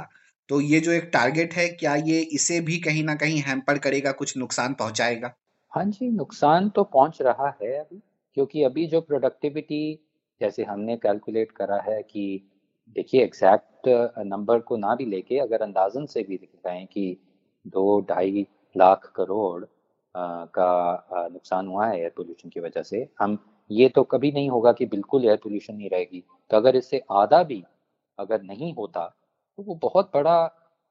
तो 0.49 0.59
ये 0.61 0.79
जो 0.79 0.91
एक 0.91 1.09
टारगेट 1.13 1.53
है, 1.53 1.67
क्या 1.69 1.95
ये 1.97 2.19
इसे 2.33 2.59
भी 2.61 2.77
कहीं 2.79 3.03
ना 3.03 3.15
कहीं 3.15 3.39
हैम्पर 3.41 3.77
करेगा, 3.79 4.11
कुछ 4.13 4.37
नुकसान 4.37 4.73
पहुंचाएगा? 4.73 5.33
हाँ 5.71 5.83
जी, 5.85 6.09
नुकसान 6.11 6.69
तो 6.69 6.83
पहुँच 6.85 7.21
रहा 7.21 7.47
है 7.61 7.77
अभी, 7.79 8.01
क्योंकि 8.37 8.63
अभी 8.63 8.85
जो 8.87 9.01
प्रोडक्टिविटी 9.01 9.99
जैसे 10.41 10.63
हमने 10.63 10.95
कैलकुलेट 10.97 11.51
करा 11.51 11.79
है 11.81 12.01
कि, 12.03 12.49
देखिए 12.95 13.23
एग्जैक्ट 13.23 13.87
नंबर 14.27 14.59
को 14.61 14.77
ना 14.77 14.95
भी 14.95 15.05
लेके 15.05 15.39
अगर 15.39 15.61
अंदाजन 15.61 16.05
से 16.05 16.23
भी 16.23 16.37
दिखाएँ 16.37 16.85
कि 16.85 17.17
दो, 17.65 17.99
ढाई 18.09 18.45
लाख 18.75 19.11
करोड़ 19.15 19.63
का 20.15 21.27
नुकसान 21.31 21.67
हुआ 21.67 21.85
है 21.87 21.99
एयर 21.99 22.11
पोल्यूशन 22.17 22.49
की 22.49 22.59
वजह 22.59 22.83
से। 22.83 23.07
हम, 23.21 23.37
ये 23.69 23.89
तो 23.89 24.03
कभी 24.05 24.31
नहीं 24.31 24.49
होगा 24.49 24.71
कि 24.73 24.85
बिल्कुल 24.87 25.25
एयर 25.25 25.37
पोल्यूशन 25.43 25.75
नहीं 25.75 25.89
रहेगी। 25.89 26.23
तो 26.51 26.57
अगर 26.57 26.75
इससे 26.75 27.01
आधा 27.11 27.41
भी 27.43 27.63
अगर 28.17 28.41
नहीं 28.43 28.73
होता 28.73 29.05
तो 29.57 29.63
वो 29.63 29.75
बहुत 29.81 30.11
बड़ा 30.13 30.45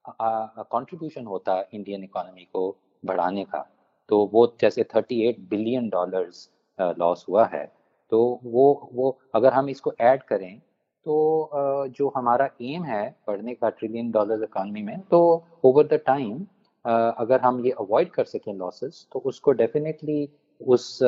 कंट्रीब्यूशन 0.05 1.25
होता 1.25 1.59
इंडियन 1.73 2.03
इकोनॉमी 2.03 2.43
को 2.45 2.75
बढ़ाने 3.03 3.43
का। 3.45 3.65
तो 4.09 4.25
वो 4.33 4.45
जैसे 4.61 4.83
38 4.85 5.39
बिलियन 5.49 5.89
डॉलर्स 5.89 6.49
लॉस 6.79 7.25
हुआ 7.29 7.45
है। 7.45 7.65
तो 8.11 8.39
वो 8.43 8.89
वो 8.93 9.17
अगर 9.35 9.53
हम 9.53 9.69
इसको 9.69 9.93
ऐड 10.01 10.23
करें 10.23 10.59
तो 11.05 11.87
जो 11.89 12.11
हमारा 12.15 12.49
एम 12.63 12.83
है 12.83 13.03
बढ़ने 13.27 13.53
का 13.53 13.69
ट्रिलियन 13.69 14.11
डॉलर 14.11 14.43
इकोनॉमी 14.43 14.81
में 14.81 14.99
तो 15.11 15.21
ओवर 15.63 15.87
द 15.87 15.99
टाइम 16.05 16.45
अगर 16.85 17.39
हम 17.39 17.65
ये 17.65 17.71
अवॉइड 17.71 18.09
कर 18.11 18.25
सकें 18.25 18.53
लॉसेस 18.53 19.05
तो 19.13 19.19
उसको 19.19 19.51
डेफिनेटली 19.51 20.27
उस 20.61 20.99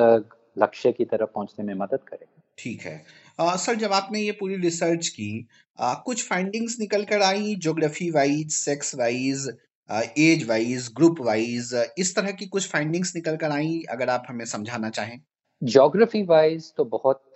लक्ष्य 0.57 0.91
की 0.91 1.05
तरफ़ 1.05 1.29
पहुँचने 1.35 1.65
में 1.65 1.73
मदद 1.73 1.99
करेगा। 2.07 2.41
ठीक 2.57 2.81
है। 2.81 3.03
आ, 3.39 3.55
सर 3.55 3.75
जब 3.75 3.93
आपने 3.93 4.19
ये 4.19 4.31
पूरी 4.31 4.55
रिसर्च 4.55 5.07
की 5.07 5.47
आ, 5.79 5.93
कुछ 5.95 6.27
फाइंडिंग्स 6.29 6.79
निकल 6.79 7.03
कर 7.03 7.21
आई 7.21 7.55
geography 7.55 8.09
wise 8.11 8.51
sex 8.51 8.95
wise 8.95 9.47
age 10.19 10.47
wise 10.49 10.91
group 10.95 11.19
wise 11.21 11.73
इस 11.97 12.15
तरह 12.15 12.31
की 12.31 12.45
कुछ 12.45 12.69
फाइंडिंग्स 12.69 13.15
निकल 13.15 13.35
कर 13.35 13.51
आई 13.51 13.81
अगर 13.89 14.09
आप 14.09 14.23
हमें 14.29 14.45
समझाना 14.45 14.89
चाहें? 14.89 15.19
जोग्राफी 15.61 16.23
वाइज 16.23 16.73
तो 16.77 16.85
बहुत 16.85 17.33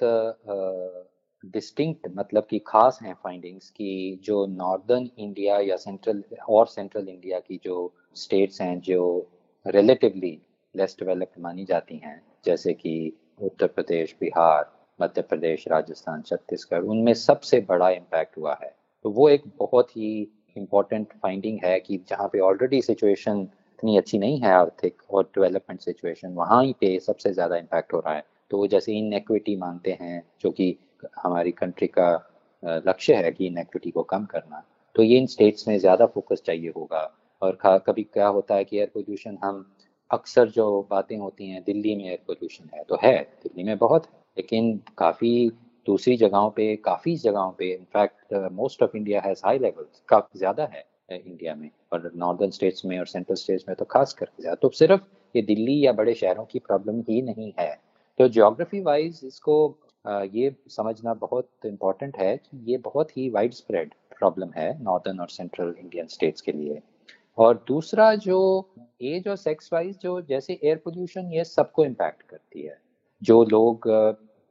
डिस्टिंक्ट 1.45 2.07
मतलब 2.15 2.47
कि 2.49 2.59
खास 2.67 2.99
हैं 3.03 3.13
फाइंडिंग्स 3.13 3.69
कि 3.69 4.19
जो 4.23 4.45
नॉर्दर्न 4.45 5.09
इंडिया 5.17 5.59
या 5.59 5.75
सेंट्रल 5.75 6.23
और 6.49 6.67
सेंट्रल 6.67 7.07
इंडिया 7.09 7.39
की 7.39 7.59
जो 7.63 7.93
स्टेट्स 8.15 8.61
हैं, 8.61 8.79
जो 8.79 9.29
रिलेटिवली 9.67 10.41
लेस 10.75 10.97
डेवलप्ड 10.99 11.41
मानी 11.41 11.65
जाती 11.65 11.97
हैं, 11.97 12.21
जैसे 12.45 12.73
कि 12.73 13.13
उत्तर 13.41 13.67
प्रदेश, 13.67 14.15
बिहार, 14.19 14.71
मध्य 15.01 15.21
प्रदेश, 15.21 15.67
राजस्थान, 15.67 16.21
छत्तीसगढ़, 16.21 16.83
उनमें 16.83 17.13
सबसे 17.13 17.59
बड़ा 17.59 17.89
इम्पैक्ट 17.89 18.37
हुआ 18.37 18.57
है। 18.63 18.75
तो 19.03 19.09
वो 19.09 19.29
एक 19.29 19.43
बहुत 19.57 19.97
ही 19.97 20.31
इम्पोर्टेंट 20.57 21.07
फाइंडिंग 21.13 21.59
है 21.63 21.79
कि 21.79 21.97
जहाँ 22.09 22.27
पे 22.27 22.39
ऑलरेडी 22.39 22.81
सिचुएशन 22.81 23.41
इतनी 23.41 23.97
अच्छी 23.97 24.17
नहीं 24.17 24.39
है 24.39 24.51
आर्थिक 24.51 25.01
और 25.09 25.23
डेवलपमेंट 25.23 25.81
सिचुएशन 25.81 26.33
वहाँ 26.33 26.63
ही 26.63 26.73
पे 26.73 26.99
सबसे 26.99 27.33
ज़्यादा 27.33 27.57
इम्पैक्ट 27.57 27.93
हो 27.93 27.99
रहा 27.99 28.13
है। 28.13 28.23
तो 28.51 28.67
जैसे 28.67 28.93
इन 28.93 29.21
मानते 29.59 29.97
हैं, 30.01 30.23
जो 30.41 30.51
कि 30.51 30.77
हमारी 31.17 31.51
कंट्री 31.51 31.87
का 31.87 32.11
लक्ष्य 32.87 33.15
है 33.15 33.31
कि 33.31 33.47
इन 33.47 33.63
को 33.73 34.03
कम 34.03 34.25
करना। 34.25 34.63
तो 34.95 35.03
ये 35.03 35.17
इन 35.17 35.25
स्टेट्स 35.27 35.67
में 35.67 35.77
ज़्यादा 35.79 36.05
फोकस 36.05 36.41
चाहिए 36.45 36.69
होगा। 36.69 37.09
और 37.41 37.57
कभी 37.63 38.03
क्या 38.03 38.27
होता 38.27 38.55
है 38.55 38.63
कि 38.63 38.77
एयर 38.77 38.89
पोल्यूशन 38.93 39.37
हम 39.43 39.65
अक्सर 40.11 40.49
जो 40.49 40.87
बातें 40.91 41.17
होती 41.17 41.49
हैं, 41.49 41.63
दिल्ली 41.63 41.95
में 41.95 42.05
एयर 42.05 42.19
पोल्यूशन 42.27 42.69
है 42.73 42.83
तो 42.83 42.97
है, 43.03 43.17
दिल्ली 43.43 43.63
में 43.63 43.77
बहुत 43.77 44.05
है। 44.05 44.11
लेकिन 44.37 44.79
काफ़ी 44.97 45.49
दूसरी 45.87 46.15
जगहों 46.17 46.49
पे, 46.49 46.75
काफ़ी 46.75 47.15
जगहों 47.17 47.51
पे 47.51 47.71
in fact 47.73 48.33
most 48.53 48.83
of 48.83 48.97
India 48.97 49.21
has 49.21 49.41
high 49.45 49.59
levels 49.59 50.01
काफ़ी, 50.09 50.39
ज़्यादा 50.39 50.69
है 50.73 50.83
इंडिया 51.11 51.55
में। 51.55 51.69
और 51.93 52.11
नॉर्दर्न 52.15 52.49
स्टेट्स 52.51 52.85
में 52.85 52.97
और 52.99 53.05
सेंट्रल 53.07 53.35
स्टेट्स 53.35 53.65
में 53.67 53.75
तो 53.75 53.85
खास 53.85 54.13
करके 54.13 54.41
ज़्यादा। 54.41 54.59
तो 54.61 54.69
सिर्फ़ 54.75 55.01
ये 55.35 55.41
दिल्ली 55.41 55.79
या 55.85 55.93
बड़े 55.93 56.13
शहरों 56.15 56.45
की 56.45 56.59
प्रॉब्लम 56.59 56.99
ही 57.09 57.21
नहीं 57.21 57.51
है। 57.59 57.75
तो 58.19 58.27
जोग्राफी 58.29 58.81
वाइज 58.81 59.19
इसको 59.23 59.67
ये 60.05 60.55
समझना 60.69 61.13
बहुत 61.15 61.49
इंपॉर्टेंट 61.65 62.17
है 62.17 62.35
कि 62.37 62.63
ये 62.65 62.77
बहुत 62.79 63.17
ही 63.17 63.29
वाइड 63.29 63.53
स्प्रेड 63.53 63.93
प्रॉब्लम 64.19 64.51
है 64.55 64.71
नॉर्दर्न 64.83 65.19
और 65.19 65.29
सेंट्रल 65.29 65.73
इंडियन 65.79 66.07
स्टेट्स 66.07 66.41
के 66.41 66.51
लिए। 66.51 66.81
और 67.37 67.63
दूसरा 67.67 68.13
जो 68.17 68.39
एज 69.03 69.27
और 69.27 69.35
सेक्स 69.37 69.69
वाइज 69.73 69.97
जो 70.01 70.19
जैसे 70.21 70.59
एयर 70.63 70.77
पोल्यूशन 70.85 71.31
ये 71.33 71.43
सबको 71.45 71.85
इम्पैक्ट 71.85 72.21
करती 72.21 72.61
है। 72.61 72.77
जो 73.21 73.43
लोग 73.45 73.83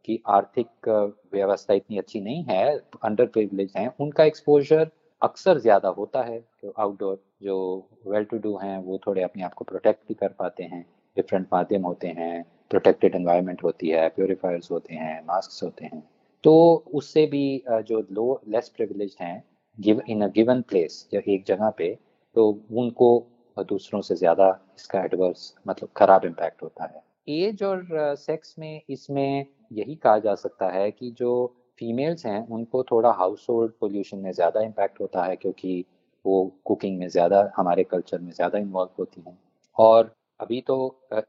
की 0.09 0.21
आर्थिक 0.29 0.89
व्यवस्था 1.33 1.75
इतनी 1.75 1.99
अच्छी 1.99 2.21
नहीं 2.21 2.45
है 2.45 2.79
अंडर 3.05 3.27
प्रिविलेज 3.27 3.73
हैं, 3.77 3.93
उनका 4.01 4.25
एक्सपोजर 4.25 4.91
अक्सर 5.23 5.59
ज़्यादा 5.59 5.89
होता 5.91 6.23
है। 6.23 6.43
आउटडोर 6.79 7.23
जो 7.43 7.89
वेल 8.07 8.25
टू 8.25 8.39
डू 8.39 8.57
हैं, 8.57 8.79
वो 8.79 8.99
थोड़े 9.07 9.23
अपने 9.23 9.43
आप 9.43 9.55
को 9.55 9.65
प्रोटेक्ट 9.65 10.09
भी 10.09 10.15
कर 10.15 10.29
पाते 10.39 10.65
हैं 10.65 10.85
डिफरेंट 11.17 11.47
माध्यम 11.53 11.83
होते 11.83 12.09
हैं। 12.09 12.45
प्रोटेक्टेड 12.71 13.15
एनवायरनमेंट 13.15 13.63
होती 13.65 13.89
है 13.89 14.09
प्योरीफायर्स 14.09 14.71
होते 14.71 14.95
हैं 14.95 15.21
मास्क 15.27 15.63
होते 15.65 15.85
हैं 15.85 16.03
तो 16.45 16.55
उससे 16.95 17.27
भी 17.27 17.63
जो 17.69 18.01
लो 18.13 18.41
लेस 18.49 18.69
प्रिविलेज 18.69 19.17
हैं 19.21 19.43
give 19.79 20.03
in 20.09 20.23
a 20.23 20.29
given 20.29 20.63
place 20.63 21.09
या 21.15 21.21
एक 21.29 21.45
जगह 21.47 21.71
पे 21.71 21.97
तो 22.37 22.49
उनको 22.77 23.11
दूसरों 23.57 24.01
से 24.01 24.15
ज़्यादा 24.17 24.49
इसका 24.77 25.01
एडवर्स 25.05 25.55
मतलब 25.69 25.89
खराब 25.97 26.25
इम्पैक्ट 26.25 26.63
होता 26.63 26.85
है। 26.85 27.03
एज 27.29 27.63
और 27.63 27.87
सेक्स 28.17 28.55
में, 28.59 28.81
इसमें 28.91 29.47
यही 29.73 29.95
कहा 29.95 30.19
जा 30.19 30.35
सकता 30.35 30.69
है 30.71 30.91
कि 30.91 31.11
जो 31.11 31.55
फीमेल्स 31.79 32.27
हैं, 32.27 32.47
उनको 32.49 32.83
थोड़ा 32.83 33.11
हाउस 33.13 33.47
होल्ड 33.51 33.73
पोल्यूशन 33.81 34.19
में 34.19 34.31
ज़्यादा 34.33 34.61
इम्पैक्ट 34.61 35.01
होता 35.01 35.25
है, 35.25 35.37
क्योंकि 35.37 35.85
वो 36.25 36.53
कुकिंग 36.65 36.99
में 36.99 37.09
ज़्यादा, 37.09 37.51
हमारे 37.57 37.85
कल्चर 37.85 38.19
में 38.19 38.31
ज़्यादा 38.33 38.59
इन्वॉल्व 38.59 38.91
होती 38.99 39.23
हैं। 39.27 39.39
और 39.77 40.15
अभी 40.41 40.61
तो 40.61 40.77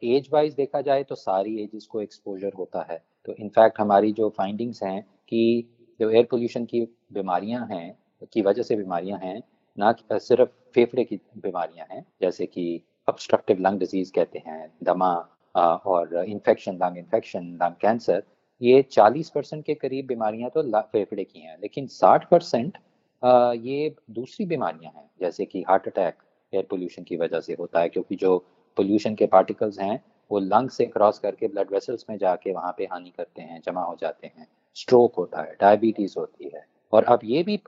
एज 0.05 0.29
वाइज 0.33 0.53
देखा 0.53 0.81
जाए 0.81 1.03
तो 1.03 1.15
सारी 1.15 1.61
एजेस 1.63 1.85
को 1.85 2.01
एक्सपोजर 2.01 2.51
होता 2.57 2.85
है। 2.91 3.01
तो 3.25 3.33
इनफैक्ट 3.33 3.79
हमारी 3.79 4.11
जो 4.13 4.29
फाइंडिंग्स 4.37 4.83
हैं 4.83 5.01
कि 5.27 5.69
जो 5.99 6.09
एयर 6.09 6.27
पोल्यूशन 6.31 6.65
की 6.65 6.81
बीमारियाँ 7.13 7.65
हैं, 7.71 7.97
की 8.33 8.41
वजह 8.41 8.63
से 8.63 8.75
बीमारियाँ 8.75 9.19
हैं, 9.19 9.41
ना 9.77 9.93
सिर्फ़ 10.11 10.49
फेफड़े 10.75 11.03
की 11.03 11.19
बीमारियाँ 11.37 11.85
हैं, 11.91 12.05
जैसे 12.21 12.45
कि 12.45 12.81
ऑब्स्ट्रक्टिव 13.07 13.59
लंग 13.61 13.79
डिज़ीज़ 13.79 14.11
कहते 14.13 14.43
हैं, 14.47 14.71
दमा 14.83 15.13
और 15.55 16.23
infection 16.25 16.77
lung 16.83 16.97
infection 16.97 17.47
lung 17.61 17.75
cancer 17.81 18.23
ये 18.61 18.81
40 18.83 19.29
परसेंट 19.29 19.63
के 19.65 19.73
करीब 19.75 20.07
बीमारियाँ 20.07 20.49
तो 20.55 20.63
फेफड़े 20.83 21.23
की 21.23 21.39
हैं। 21.39 21.57
लेकिन 21.61 21.87
60 21.89 22.25
परसेंट 22.31 22.77
ये 23.63 23.95
दूसरी 24.11 24.45
बीमारियाँ 24.45 24.91
हैं, 24.95 25.09
जैसे 25.21 25.45
कि 25.45 25.63
हार्ट 25.69 25.87
अटैक 25.87 26.17
एयर 26.53 26.65
पोल्यूशन 26.69 27.03
की 27.03 27.17
वजह 27.17 27.39
से 27.39 27.55
होता 27.59 27.81
है, 27.81 27.89
क्योंकि 27.89 28.15
जो 28.15 28.37
पोल्यूशन 28.77 29.15
के 29.15 29.25
पार्टिकल्स 29.25 29.79
हैं, 29.79 30.01
वो 30.31 30.39
लंग 30.39 30.69
से 30.69 30.85
क्रॉस 30.85 31.19
करके 31.19 31.47
ब्लड 31.47 31.71
वेसल्स 31.71 32.05
में 32.09 32.17
जाके 32.17 32.53
वहाँ 32.53 32.73
पे 32.77 32.85
हानि 32.85 33.09
करते 33.09 33.41
हैं, 33.41 33.61
जमा 33.65 33.81
हो 33.81 33.97
जाते 34.01 34.27
हैं। 34.27 34.47
स्ट्रोक 34.77 35.15
होता 35.15 35.41
है 35.41 35.55
डायबिटीज़ 35.61 36.13
होती 36.17 36.51
है। 36.55 36.65
और 36.93 37.03
अब 37.03 37.19
ये 37.23 37.43
भी 37.43 37.59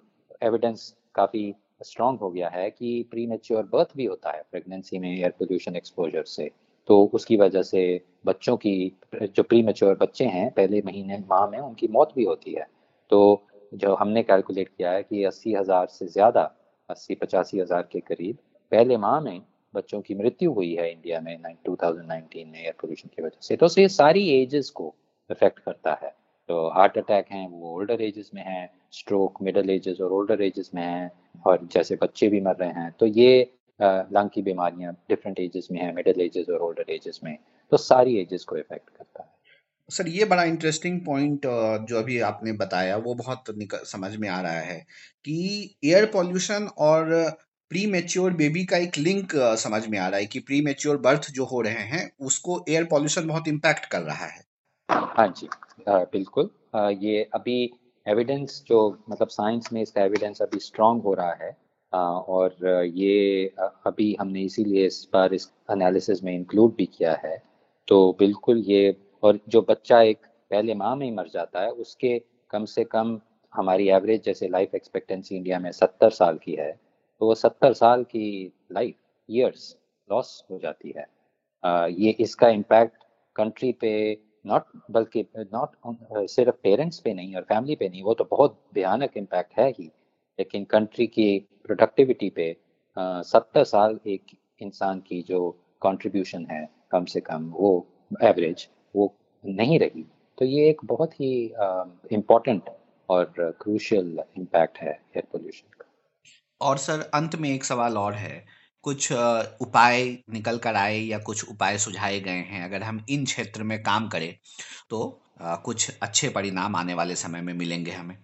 एविडेंस 0.43 0.95
काफ़ी 1.15 1.53
स्ट्रॉन्ग 1.83 2.19
हो 2.19 2.29
गया 2.31 2.49
है 2.49 2.69
कि 2.69 3.07
प्री 3.11 3.25
मेच्योर 3.27 3.63
बर्थ 3.63 3.95
भी 3.97 4.05
होता 4.05 4.31
है 4.31 4.43
प्रेगनेंसी 4.51 4.99
में 4.99 5.09
एयर 5.09 5.29
पोल्यूशन 5.29 5.75
एक्सपोजर 5.75 6.23
से। 6.23 6.49
तो 6.87 7.03
उसकी 7.13 7.37
वजह 7.37 7.61
से 7.61 8.01
बच्चों 8.25 8.55
की, 8.57 8.91
जो 9.15 9.43
प्री 9.43 9.61
मेच्योर 9.63 9.95
बच्चे 9.95 10.25
हैं, 10.25 10.49
पहले 10.51 10.81
महीने, 10.85 11.17
माह 11.29 11.47
में 11.47 11.59
उनकी 11.59 11.87
मौत 11.87 12.13
भी 12.15 12.23
होती 12.23 12.53
है। 12.53 12.65
तो 13.09 13.47
जो 13.73 13.93
हमने 13.95 14.23
कैलकुलेट 14.23 14.67
किया 14.67 14.91
है 14.91 15.03
कि 15.03 15.23
अस्सी 15.23 15.53
हज़ार 15.53 15.87
से 15.87 16.07
ज़्यादा, 16.07 16.41
अस्सी 16.89 17.15
पचासी 17.15 17.59
हज़ार 17.59 17.87
के 17.91 17.99
करीब 17.99 18.37
पहले 18.71 18.97
माह 18.97 19.19
में 19.19 19.41
बच्चों 19.73 20.01
की 20.01 20.15
मृत्यु 20.15 20.51
हुई 20.53 20.73
है 20.75 20.91
इंडिया 20.91 21.19
में 21.21 21.37
2019 21.65 22.45
में 22.45 22.59
एयर 22.59 22.73
पोल्यूशन 22.81 23.09
की 23.09 23.23
वजह 23.23 23.37
से। 23.41 23.55
तो 23.55 23.67
ये 23.77 23.87
सारी 23.89 24.27
एजेस 24.33 24.69
को 24.71 24.93
इफ़ेक्ट 25.29 25.59
करता 25.59 25.93
है। 26.03 26.09
तो 26.49 26.67
हार्ट 26.69 26.97
अटैक 26.97 27.25
हैं, 27.31 27.47
वो 27.49 27.75
ओल्डर 27.75 28.01
एजेस 28.01 28.29
में 28.35 28.41
हैं 28.43 28.69
स्ट्रोक 28.93 29.41
मिडल 29.43 29.69
एजेस 29.69 30.01
और 30.01 30.11
ओल्डर 30.13 30.41
एजेस 30.43 30.71
में 30.75 30.81
हैं, 30.83 31.11
और 31.45 31.67
जैसे 31.73 31.95
बच्चे 32.01 32.27
भी 32.29 32.41
मर 32.41 32.55
रहे 32.55 32.69
हैं 32.71 32.91
तो 32.99 33.05
ये 33.07 33.51
लंग 33.79 34.29
की 34.29 34.41
बीमारियाँ 34.43 34.93
डिफरेंट 35.09 35.39
एजेस 35.39 35.67
में 35.71 35.79
हैं 35.81 35.93
मिडिल 35.95 36.21
एजेस 36.21 36.49
और 36.49 36.61
ओल्डर 36.61 36.91
एजेस 36.93 37.19
में। 37.23 37.37
तो 37.71 37.77
सारी 37.79 38.17
एजेस 38.17 38.43
को 38.43 38.57
इफ़ेक्ट 38.57 38.89
करता 38.89 39.23
है। 39.23 39.29
सर, 39.89 40.07
ये 40.07 40.25
बड़ा 40.25 40.43
इंटरेस्टिंग 40.45 40.99
पॉइंट 41.05 41.45
जो 41.89 41.97
अभी 41.97 42.19
आपने 42.21 42.51
बताया, 42.55 42.97
वो 42.97 43.13
बहुत 43.15 43.43
समझ 43.85 44.15
में 44.15 44.27
आ 44.29 44.41
रहा 44.41 44.59
है 44.59 44.79
कि 45.25 45.75
एयर 45.85 46.05
पॉल्यूशन 46.13 46.67
और 46.79 47.11
प्री 47.71 47.85
मेच्योर 47.87 48.33
बेबी 48.33 48.63
का 48.65 48.77
एक 48.77 48.97
लिंक 48.97 49.31
समझ 49.57 49.87
में 49.87 49.97
आ 49.99 50.07
रहा 50.07 50.19
है 50.19 50.25
कि 50.25 50.39
प्री 50.39 50.59
मेच्योर 50.61 50.97
बर्थ 50.97 51.29
जो 51.31 51.45
हो 51.45 51.59
रहे 51.61 51.83
हैं, 51.91 52.11
उसको 52.21 52.59
एयर 52.69 52.83
पॉल्यूशन 52.83 53.27
बहुत 53.27 53.47
इम्पैक्ट 53.47 53.85
कर 53.85 54.01
रहा 54.01 54.25
है। 54.25 54.41
हाँ 54.89 55.27
जी 55.37 55.47
बिल्कुल। 55.89 56.49
ये 57.03 57.21
अभी 57.33 57.55
एविडेंस 58.05 58.61
जो 58.67 58.81
मतलब 59.09 59.27
साइंस 59.27 59.69
में 59.73 59.81
इसका 59.81 60.03
एविडेंस 60.03 60.41
अभी 60.41 60.59
स्ट्रांग 60.59 61.01
हो 61.01 61.13
रहा 61.13 61.33
है। 61.43 61.55
और 61.93 62.91
ये 62.95 63.45
अभी 63.85 64.15
हमने 64.19 64.41
इसीलिए 64.41 64.85
इस 64.87 65.07
बार 65.13 65.33
इस 65.33 65.49
एनालिसिस 65.71 66.23
में 66.23 66.33
इंक्लूड 66.35 66.75
भी 66.77 66.85
किया 66.97 67.17
है। 67.25 67.41
तो 67.87 68.15
बिल्कुल 68.19 68.63
ये, 68.67 68.95
और 69.23 69.39
जो 69.49 69.65
बच्चा 69.69 70.01
एक 70.01 70.25
पहले 70.51 70.75
माह 70.75 70.95
में 70.95 71.05
ही 71.05 71.11
मर 71.13 71.29
जाता 71.33 71.61
है, 71.61 71.71
उसके 71.71 72.17
कम 72.51 72.65
से 72.67 72.83
कम 72.83 73.19
हमारी 73.53 73.89
एवरेज 73.89 74.23
जैसे 74.25 74.47
लाइफ 74.49 74.75
एक्सपेक्टेंसी 74.75 75.35
इंडिया 75.35 75.59
में 75.59 75.71
सत्तर 75.73 76.09
साल 76.11 76.39
की 76.43 76.55
है 76.55 76.71
तो 77.21 77.27
वो 77.27 77.33
सत्तर 77.35 77.73
साल 77.73 78.03
की 78.03 78.27
लाइफ 78.71 78.95
ईयर्स 79.29 79.75
लॉस 80.09 80.43
हो 80.51 80.57
जाती 80.59 80.93
है। 80.97 81.05
ये 81.95 82.09
इसका 82.19 82.47
इम्पैक्ट 82.49 83.03
कंट्री 83.35 83.71
पे 83.81 83.91
नॉट 84.45 84.63
बल्कि 84.91 85.25
नॉट 85.37 85.75
सिर्फ़ 86.29 86.55
पेरेंट्स 86.63 86.99
पे 86.99 87.13
नहीं 87.13 87.35
और 87.35 87.41
फैमिली 87.41 87.75
पे 87.75 87.89
नहीं, 87.89 88.03
वो 88.03 88.13
तो 88.13 88.27
बहुत 88.31 88.57
भयानक 88.75 89.17
इम्पैक्ट 89.17 89.59
है 89.59 89.69
ही। 89.69 89.91
लेकिन 90.39 90.63
कंट्री 90.65 91.07
की 91.07 91.37
प्रोडक्टिविटी 91.65 92.29
पे 92.29 92.55
सत्तर 92.97 93.63
साल 93.63 93.99
एक 94.07 94.35
इंसान 94.61 94.99
की 95.07 95.21
जो 95.21 95.49
कंट्रीब्यूशन 95.81 96.45
है, 96.51 96.67
कम 96.91 97.05
से 97.05 97.19
कम 97.21 97.49
वो 97.51 97.85
एवरेज 98.23 98.67
वो 98.95 99.13
नहीं 99.43 99.79
रही। 99.79 100.05
तो 100.37 100.45
ये 100.45 100.69
एक 100.69 100.81
बहुत 100.85 101.13
ही 101.19 101.33
इम्पोर्टेंट 102.11 102.69
और 103.09 103.33
क्रूशियल 103.61 104.19
इम्पैक्ट 104.37 104.77
है 104.77 104.89
एयर 104.89 105.27
पोल्यूशन 105.31 105.67
का। 105.73 105.80
और 106.61 106.77
सर, 106.77 106.99
अंत 107.13 107.35
में 107.35 107.49
एक 107.49 107.63
सवाल 107.63 107.97
और 107.97 108.13
है। 108.15 108.45
कुछ 108.83 109.11
उपाय 109.11 110.03
निकल 110.33 110.57
कर 110.57 110.75
आए 110.75 110.97
या 110.97 111.17
कुछ 111.19 111.49
उपाय 111.49 111.77
सुझाए 111.77 112.19
गए 112.19 112.31
हैं? 112.31 112.63
अगर 112.63 112.83
हम 112.83 113.03
इन 113.09 113.25
क्षेत्र 113.25 113.63
में 113.63 113.81
काम 113.83 114.07
करें 114.09 114.33
तो 114.89 114.99
कुछ 115.65 115.97
अच्छे 116.03 116.29
परिणाम 116.29 116.75
आने 116.75 116.93
वाले 116.93 117.15
समय 117.15 117.41
में 117.41 117.53
मिलेंगे 117.53 117.91
हमें। 117.91 118.17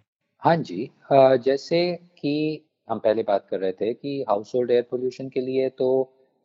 हाँ 0.43 0.55
जी। 0.57 0.89
जैसे 1.45 1.79
कि 2.19 2.33
हम 2.87 2.99
पहले 2.99 3.23
बात 3.23 3.47
कर 3.49 3.59
रहे 3.59 3.71
थे 3.71 3.93
कि 3.93 4.23
हाउस 4.29 4.51
होल्ड 4.55 4.71
एयर 4.71 4.83
पोल्यूशन 4.91 5.29
के 5.29 5.41
लिए 5.41 5.69
तो 5.69 5.87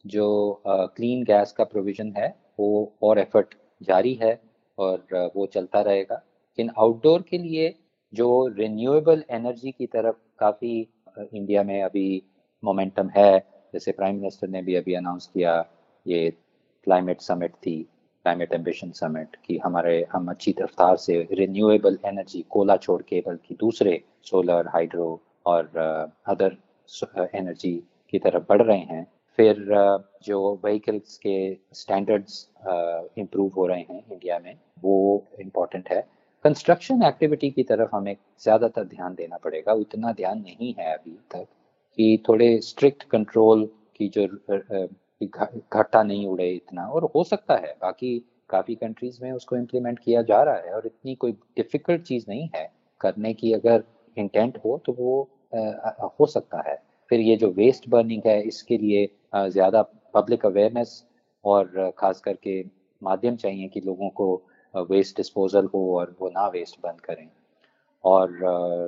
जो 0.04 0.28
क्लीन 0.66 1.22
गैस 1.24 1.52
का 1.52 1.64
प्रोविज़न 1.64 2.12
है, 2.16 2.28
वो 2.60 2.96
और 3.02 3.18
एफर्ट 3.18 3.54
जारी 3.80 4.14
है 4.14 4.40
और 4.78 5.30
वो 5.36 5.46
चलता 5.46 5.80
रहेगा। 5.80 6.14
लेकिन 6.14 6.70
आउटडोर 6.78 7.22
के 7.22 7.38
लिए 7.38 7.74
जो 8.12 8.46
रिन्यूएबल 8.58 9.24
एनर्जी 9.30 9.70
की 9.72 9.86
तरफ़ 9.86 10.16
काफ़ी 10.38 10.80
इंडिया 11.18 11.62
में 11.62 11.82
अभी 11.82 12.22
मोमेंटम 12.62 13.08
है। 13.16 13.38
जैसे 13.74 13.92
प्राइम 13.92 14.16
मिनिस्टर 14.16 14.48
ने 14.48 14.62
भी 14.62 14.74
अभी 14.74 14.94
अनाउंस 14.94 15.26
किया, 15.34 15.64
ये 16.06 16.30
क्लाइमेट 16.86 17.20
समिट 17.20 17.54
थी 17.56 17.82
क्लाइमेट 18.24 18.52
एम्बिशन 18.52 18.90
समिट 18.90 19.36
कि 19.44 19.58
हमारे, 19.58 20.06
हम 20.12 20.30
अच्छी 20.30 20.54
रफ्तार 20.60 20.96
से 20.96 21.16
रिन्यूएबल 21.32 21.98
एनर्जी 22.06 22.44
कोला 22.50 22.76
छोड़ 22.76 23.00
के, 23.02 23.22
बल्कि 23.26 23.54
दूसरे 23.60 24.02
सोलर 24.22 24.68
हाइड्रो 24.68 25.20
और 25.46 25.70
अदर 26.26 26.56
एनर्जी 27.34 27.74
की 28.10 28.18
तरफ़ 28.18 28.44
बढ़ 28.48 28.62
रहे 28.62 28.78
हैं। 28.78 29.06
फिर 29.38 29.56
जो 30.24 30.38
व्हीकल्स 30.64 31.16
के 31.18 31.36
स्टैंडर्ड्स 31.72 32.48
इम्प्रूव 33.18 33.52
हो 33.56 33.66
रहे 33.66 33.80
हैं 33.80 34.02
इंडिया 34.12 34.38
में, 34.38 34.54
वो 34.82 35.24
इम्पोर्टेंट 35.40 35.88
है। 35.90 36.04
कंस्ट्रक्शन 36.44 37.02
एक्टिविटी 37.02 37.50
की 37.50 37.62
तरफ़ 37.62 37.88
हमें 37.94 38.16
ज़्यादातर 38.42 38.84
ध्यान 38.84 39.14
देना 39.14 39.36
पड़ेगा। 39.44 39.72
उतना 39.74 40.12
ध्यान 40.12 40.38
नहीं 40.40 40.72
है 40.78 40.92
अभी 40.94 41.18
तक 41.30 41.46
कि 41.98 42.18
थोड़े 42.28 42.58
स्ट्रिक्ट 42.62 43.02
कंट्रोल 43.10 43.64
की 43.96 44.08
जो 44.16 44.26
घाटा 45.22 46.02
नहीं 46.02 46.26
उड़े 46.26 46.50
इतना। 46.50 46.86
और 46.86 47.04
हो 47.14 47.24
सकता 47.24 47.56
है 47.56 47.74
बाकी 47.82 48.18
काफ़ी 48.50 48.74
कंट्रीज़ 48.74 49.18
में 49.22 49.30
उसको 49.32 49.56
इम्प्लीमेंट 49.56 49.98
किया 49.98 50.22
जा 50.22 50.42
रहा 50.42 50.54
है 50.56 50.72
और 50.74 50.86
इतनी 50.86 51.14
कोई 51.14 51.32
डिफ़िकल्ट 51.56 52.02
चीज़ 52.02 52.24
नहीं 52.28 52.48
है। 52.56 52.68
करने 53.00 53.32
की 53.34 53.52
अगर 53.52 53.84
इंटेंट 54.16 54.58
हो 54.64 54.80
तो 54.86 54.92
वो 54.92 55.28
आ, 55.54 55.90
हो 56.20 56.26
सकता 56.26 56.62
है। 56.68 56.76
फिर 57.10 57.20
ये 57.20 57.36
जो 57.36 57.50
वेस्ट 57.52 57.88
बर्निंग 57.88 58.22
है 58.26 58.40
इसके 58.42 58.76
लिए 58.78 59.08
ज़्यादा 59.34 59.82
पब्लिक 60.14 60.46
अवेयरनेस 60.46 61.04
और 61.44 61.90
ख़ास 61.98 62.20
करके 62.20 62.62
माध्यम 63.02 63.36
चाहिए 63.36 63.68
कि 63.68 63.80
लोगों 63.80 64.08
को 64.10 64.26
वेस्ट 64.76 65.16
डिस्पोजल 65.16 65.66
हो 65.66 65.98
और 65.98 66.16
वो 66.20 66.28
ना 66.28 66.46
वेस्ट 66.48 66.80
बंद 66.82 67.00
करें। 67.00 67.28
और 68.04 68.38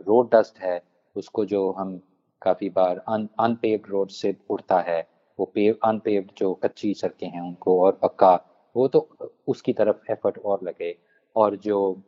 रोड 0.06 0.30
डस्ट 0.34 0.58
है, 0.58 0.82
उसको 1.16 1.44
जो 1.44 1.70
हम 1.70 2.00
काफ़ी 2.42 2.68
बार 2.70 2.98
अन 2.98 3.28
अनपेव्ड 3.40 3.90
रोड 3.90 4.08
से 4.08 4.36
उड़ता 4.50 4.80
है, 4.80 5.08
वो 5.38 5.46
पेव 5.54 5.76
अनपेव्ड 5.84 6.30
जो 6.38 6.54
कच्ची 6.54 6.94
सड़कें 6.94 7.28
हैं 7.28 7.40
उनको 7.40 7.80
और 7.82 7.92
पक्का, 7.92 8.40
वो 8.76 8.88
तो 8.88 9.08
उसकी 9.48 9.72
तरफ़ 9.72 10.12
एफर्ट 10.12 10.38
और 10.38 10.60
लगे। 10.62 10.96
और 11.36 11.56
जो 11.56 12.02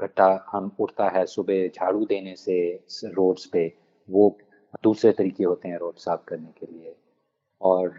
गट्टा 0.00 0.46
हम 0.52 0.70
उठता 0.80 1.08
है 1.08 1.26
सुबह 1.26 1.68
झाड़ू 1.68 2.04
देने 2.04 2.36
से 2.36 2.84
रोड्स 3.04 3.46
पे, 3.46 3.72
वो 4.10 4.38
दूसरे 4.82 5.12
तरीके 5.12 5.44
होते 5.44 5.68
हैं 5.68 5.78
रोड 5.78 5.96
साफ़ 5.96 6.24
करने 6.28 6.52
के 6.58 6.66
लिए। 6.72 6.96
और 7.62 7.94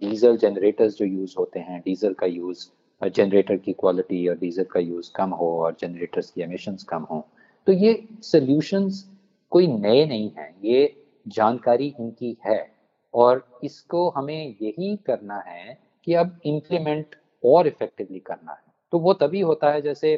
डीजल 0.00 0.36
जनरेटर्स 0.36 0.96
जो 0.96 1.04
यूज़ 1.04 1.34
होते 1.38 1.60
हैं 1.60 1.80
डीजल 1.80 2.12
का 2.12 2.26
यूज़ 2.26 2.68
जनरेटर 3.02 3.56
की 3.56 3.72
क्वालिटी 3.72 4.26
और 4.28 4.36
डीजल 4.38 4.64
का 4.64 4.80
यूज़ 4.80 5.10
कम 5.16 5.30
हो 5.30 5.48
और 5.60 5.76
जनरेटर्स 5.80 6.30
की 6.30 6.42
एमिशंस 6.42 6.84
कम 6.84 7.02
हो। 7.02 7.26
तो 7.66 7.72
ये 7.72 8.02
सोल्यूशंस 8.22 9.04
कोई 9.52 9.66
नए 9.66 10.04
नहीं 10.06 10.30
हैं, 10.38 10.54
ये 10.64 10.94
जानकारी 11.26 11.94
इनकी 12.00 12.36
है 12.46 12.66
और 13.14 13.44
इसको 13.64 14.08
हमें 14.10 14.56
यही 14.62 14.96
करना 15.06 15.38
है 15.46 15.78
कि 16.06 16.14
अब 16.14 16.38
इम्प्लीमेंट 16.46 17.16
और 17.44 17.66
इफेक्टिवली 17.66 18.18
करना 18.18 18.52
है। 18.52 18.72
तो 18.92 18.98
वो 18.98 19.12
तभी 19.14 19.40
होता 19.40 19.70
है 19.70 19.82
जैसे 19.82 20.16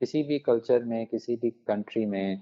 किसी 0.00 0.22
भी 0.22 0.38
कल्चर 0.38 0.82
में, 0.84 1.06
किसी 1.06 1.36
भी 1.36 1.50
कंट्री 1.50 2.04
में 2.06 2.40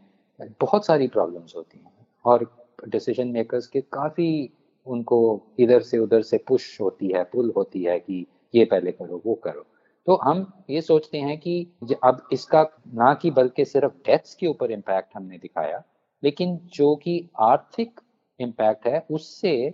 बहुत 0.61 0.87
सारी 0.87 1.07
प्रॉब्लम्स 1.09 1.55
होती 1.57 1.79
हैं 1.79 2.07
और 2.25 2.47
डिसीज़न 2.89 3.29
मेकर्स 3.29 3.67
के 3.67 3.81
काफ़ी 3.93 4.51
उनको 4.87 5.19
इधर 5.61 5.83
से 5.83 5.99
उधर 5.99 6.23
से 6.23 6.39
पुश 6.39 6.81
होती 6.81 7.09
है 7.09 7.23
पुल 7.25 7.53
होती 7.57 7.83
है 7.83 7.99
कि 7.99 8.27
ये 8.55 8.65
पहले 8.65 8.93
करो, 8.93 9.23
वो 9.27 9.35
करो। 9.35 9.65
तो 10.07 10.15
हम 10.25 10.47
ये 10.71 10.81
सोचते 10.81 11.19
हैं 11.19 11.39
कि 11.39 11.97
अब 12.05 12.27
इसका 12.33 12.63
ना 12.95 13.13
कि 13.15 13.31
बल्कि 13.31 13.65
सिर्फ़ 13.65 13.93
डेथ्स 14.07 14.35
के 14.35 14.47
ऊपर 14.47 14.71
इम्पैक्ट 14.71 15.17
हमने 15.17 15.39
दिखाया, 15.39 15.83
लेकिन 16.23 16.57
जो 16.75 16.95
कि 16.97 17.29
आर्थिक 17.41 18.01
इम्पैक्ट 18.41 18.87
है, 18.87 19.05
उससे 19.11 19.71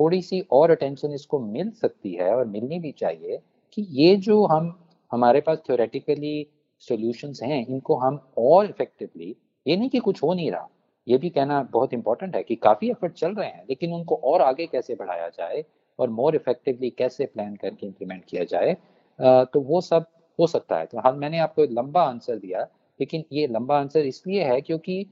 थोड़ी 0.00 0.20
सी 0.22 0.40
और 0.52 0.70
अटेंशन 0.70 1.12
इसको 1.12 1.38
मिल 1.40 1.70
सकती 1.72 2.12
है 2.14 2.30
और 2.34 2.44
मिलनी 2.46 2.78
भी 2.78 2.92
चाहिए 2.92 3.40
कि 3.76 3.86
ये 3.92 4.14
जो 4.18 4.44
हम, 4.46 4.74
हमारे 5.12 5.40
पास 5.40 5.58
थ्योरेटिकली 5.66 6.46
सॉल्यूशंस 6.82 7.40
हैं, 7.42 7.66
इनको 7.66 7.96
हम 7.96 8.20
और 8.38 8.66
इफेक्टिवली 8.66 9.34
ये 9.66 9.76
नहीं 9.76 9.88
कि 9.90 9.98
कुछ 10.00 10.22
हो 10.22 10.32
नहीं 10.34 10.50
रहा, 10.50 10.68
ये 11.06 11.18
भी 11.18 11.30
कहना 11.30 11.62
बहुत 11.72 11.92
इंपॉर्टेंट 11.94 12.36
है 12.36 12.42
कि 12.42 12.54
काफ़ी 12.56 12.90
एफर्ट 12.90 13.12
चल 13.14 13.34
रहे 13.34 13.48
हैं, 13.48 13.64
लेकिन 13.68 13.92
उनको 13.92 14.14
और 14.24 14.42
आगे 14.42 14.66
कैसे 14.66 14.94
बढ़ाया 14.94 15.28
जाए 15.28 15.64
और 15.98 16.10
मोर 16.10 16.34
इफेक्टिवली 16.36 16.90
कैसे 16.90 17.26
प्लान 17.26 17.54
करके 17.56 17.86
इम्प्लीमेंट 17.86 18.24
किया 18.24 18.44
जाए 18.44 18.76
तो 19.18 19.60
वो 19.60 19.80
सब 19.80 20.06
हो 20.38 20.46
सकता 20.46 20.76
है। 20.76 20.86
तो 20.86 20.98
हाँ 20.98 21.12
मैंने 21.12 21.38
आपको 21.38 21.64
लंबा 21.72 22.02
आंसर 22.02 22.36
दिया, 22.36 22.62
लेकिन 23.00 23.24
ये 23.32 23.46
लंबा 23.46 23.78
आंसर 23.78 24.06
इसलिए 24.06 24.44
है 24.44 24.60
क्योंकि 24.60 25.06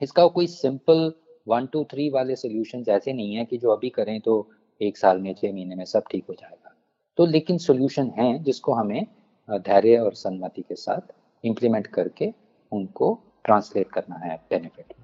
इसका 0.00 0.26
कोई 0.28 0.46
सिंपल 0.46 1.12
वन, 1.46 1.66
टू, 1.66 1.84
थ्री 1.84 2.08
वाले 2.10 2.36
सोल्यूशन 2.36 2.84
ऐसे 2.88 3.12
नहीं 3.12 3.34
है 3.34 3.44
कि 3.44 3.58
जो 3.58 3.70
अभी 3.70 3.88
करें 3.88 4.20
तो 4.20 4.46
एक 4.80 4.98
साल 4.98 5.18
में 5.18 5.34
छः 5.34 5.52
महीने 5.52 5.74
में 5.74 5.84
सब 5.84 6.04
ठीक 6.10 6.24
हो 6.28 6.34
जाएगा। 6.34 6.74
तो 7.18 7.26
लेकिन 7.26 7.58
सोल्यूशन 7.58 8.10
हैं 8.18 8.42
जिसको 8.42 8.72
हमें 8.72 9.06
धैर्य 9.48 9.96
और 9.96 10.14
सन्मति 10.14 10.62
के 10.62 10.74
साथ 10.74 11.12
इम्प्लीमेंट 11.44 11.86
करके 11.86 12.32
उनको 12.72 13.18
ट्रांसलेट 13.44 13.90
करना 13.90 14.16
है 14.16 14.36
बेनिफिट 14.50 14.94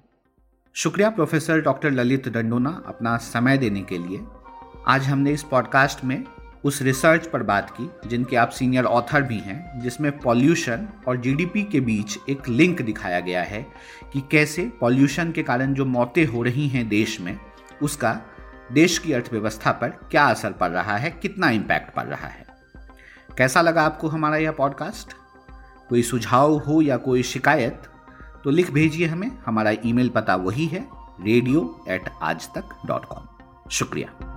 शुक्रिया 0.75 1.09
प्रोफेसर 1.09 1.61
डॉक्टर 1.61 1.91
ललित 1.91 2.27
डंडोना 2.29 2.69
अपना 2.87 3.17
समय 3.17 3.57
देने 3.57 3.81
के 3.81 3.97
लिए। 3.97 4.19
आज 4.87 5.03
हमने 5.03 5.31
इस 5.31 5.43
पॉडकास्ट 5.43 6.03
में 6.03 6.23
उस 6.67 6.81
रिसर्च 6.81 7.27
पर 7.27 7.43
बात 7.43 7.69
की, 7.71 7.89
जिनके 8.09 8.35
आप 8.35 8.49
सीनियर 8.49 8.85
ऑथर 8.85 9.21
भी 9.21 9.37
हैं, 9.39 9.79
जिसमें 9.79 10.11
पॉल्यूशन 10.19 10.87
और 11.07 11.17
जीडीपी 11.17 11.63
के 11.63 11.79
बीच 11.79 12.17
एक 12.29 12.47
लिंक 12.49 12.81
दिखाया 12.81 13.19
गया 13.19 13.43
है 13.43 13.61
कि 14.13 14.23
कैसे 14.31 14.69
पॉल्यूशन 14.81 15.31
के 15.31 15.43
कारण 15.43 15.73
जो 15.73 15.85
मौतें 15.85 16.25
हो 16.25 16.41
रही 16.43 16.67
हैं 16.67 16.87
देश 16.89 17.19
में, 17.21 17.37
उसका 17.81 18.19
देश 18.71 18.97
की 18.97 19.13
अर्थव्यवस्था 19.13 19.71
पर 19.71 19.89
क्या 20.11 20.25
असर 20.25 20.51
पड़ 20.51 20.69
रहा 20.69 20.97
है, 20.97 21.09
कितना 21.11 21.49
इम्पैक्ट 21.49 21.93
पड़ 21.95 22.05
रहा 22.05 22.27
है। 22.27 22.45
कैसा 23.37 23.61
लगा 23.61 23.81
आपको 23.81 24.07
हमारा 24.07 24.37
यह 24.37 24.51
पॉडकास्ट 24.51 25.13
कोई 25.89 26.01
सुझाव 26.03 26.57
हो 26.57 26.81
या 26.81 26.97
कोई 26.97 27.23
शिकायत 27.23 27.81
तो 28.43 28.49
लिख 28.49 28.71
भेजिए 28.71 29.07
हमें। 29.07 29.29
हमारा 29.45 29.71
ईमेल 29.85 30.09
पता 30.09 30.35
वही 30.35 30.65
है 30.65 30.87
रेडियो 31.21 31.85
एट 31.89 32.09
आज 32.21 32.47
तक 32.47 32.81
डॉट 32.85 33.05
कॉम 33.05 33.69
शुक्रिया। 33.69 34.36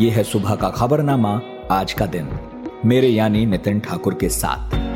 ये 0.00 0.10
है 0.10 0.22
सुबह 0.22 0.54
का 0.54 0.68
खबरनामा 0.68 1.40
आज 1.70 1.92
का 1.92 2.06
दिन। 2.06 2.28
मेरे 2.84 3.08
यानी 3.08 3.46
नितिन 3.46 3.80
ठाकुर 3.80 4.14
के 4.14 4.28
साथ। 4.28 4.87